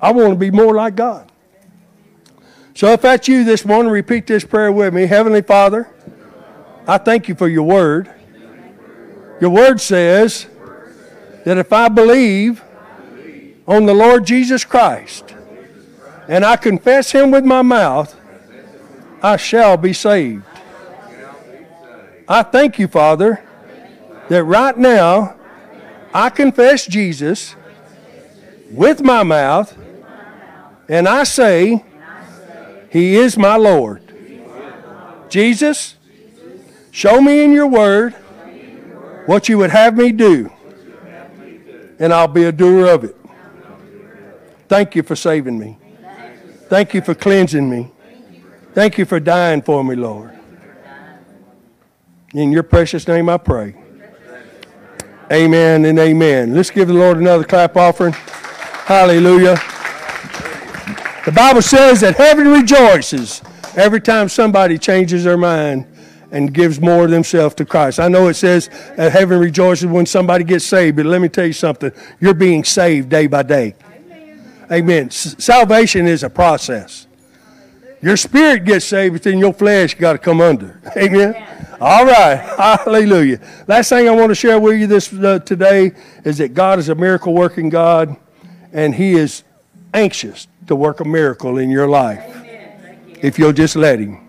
[0.00, 1.30] I want to be more like God.
[2.74, 5.06] So if that's you this morning, repeat this prayer with me.
[5.06, 5.88] Heavenly Father,
[6.88, 8.10] I thank you for your word.
[9.40, 10.46] Your word says
[11.44, 12.63] that if I believe
[13.66, 15.34] on the Lord Jesus Christ
[16.28, 18.18] and I confess him with my mouth,
[19.22, 20.44] I shall be saved.
[22.26, 23.42] I thank you, Father,
[24.28, 25.36] that right now
[26.12, 27.54] I confess Jesus
[28.70, 29.76] with my mouth
[30.88, 31.84] and I say,
[32.90, 34.02] He is my Lord.
[35.28, 35.96] Jesus,
[36.90, 38.12] show me in your word
[39.26, 40.50] what you would have me do,
[41.98, 43.16] and I'll be a doer of it.
[44.74, 45.78] Thank you for saving me.
[46.68, 47.92] Thank you for cleansing me.
[48.72, 50.36] Thank you for dying for me, Lord.
[52.32, 53.76] In your precious name I pray.
[55.30, 56.56] Amen and amen.
[56.56, 58.14] Let's give the Lord another clap offering.
[58.14, 59.54] Hallelujah.
[61.24, 63.42] The Bible says that heaven rejoices
[63.76, 65.86] every time somebody changes their mind
[66.32, 68.00] and gives more of themselves to Christ.
[68.00, 71.46] I know it says that heaven rejoices when somebody gets saved, but let me tell
[71.46, 71.92] you something.
[72.18, 73.76] You're being saved day by day.
[74.70, 75.06] Amen.
[75.06, 77.06] S- salvation is a process.
[78.00, 80.80] Your spirit gets saved, but then your flesh got to come under.
[80.96, 81.34] Amen.
[81.80, 82.36] All right.
[82.84, 83.40] Hallelujah.
[83.66, 85.92] Last thing I want to share with you this uh, today
[86.24, 88.16] is that God is a miracle working God,
[88.72, 89.44] and He is
[89.92, 92.22] anxious to work a miracle in your life
[93.22, 94.20] if you'll just let Him.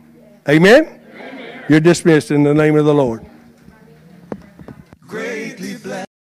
[0.48, 1.02] Amen.
[1.68, 3.26] You're dismissed in the name of the Lord.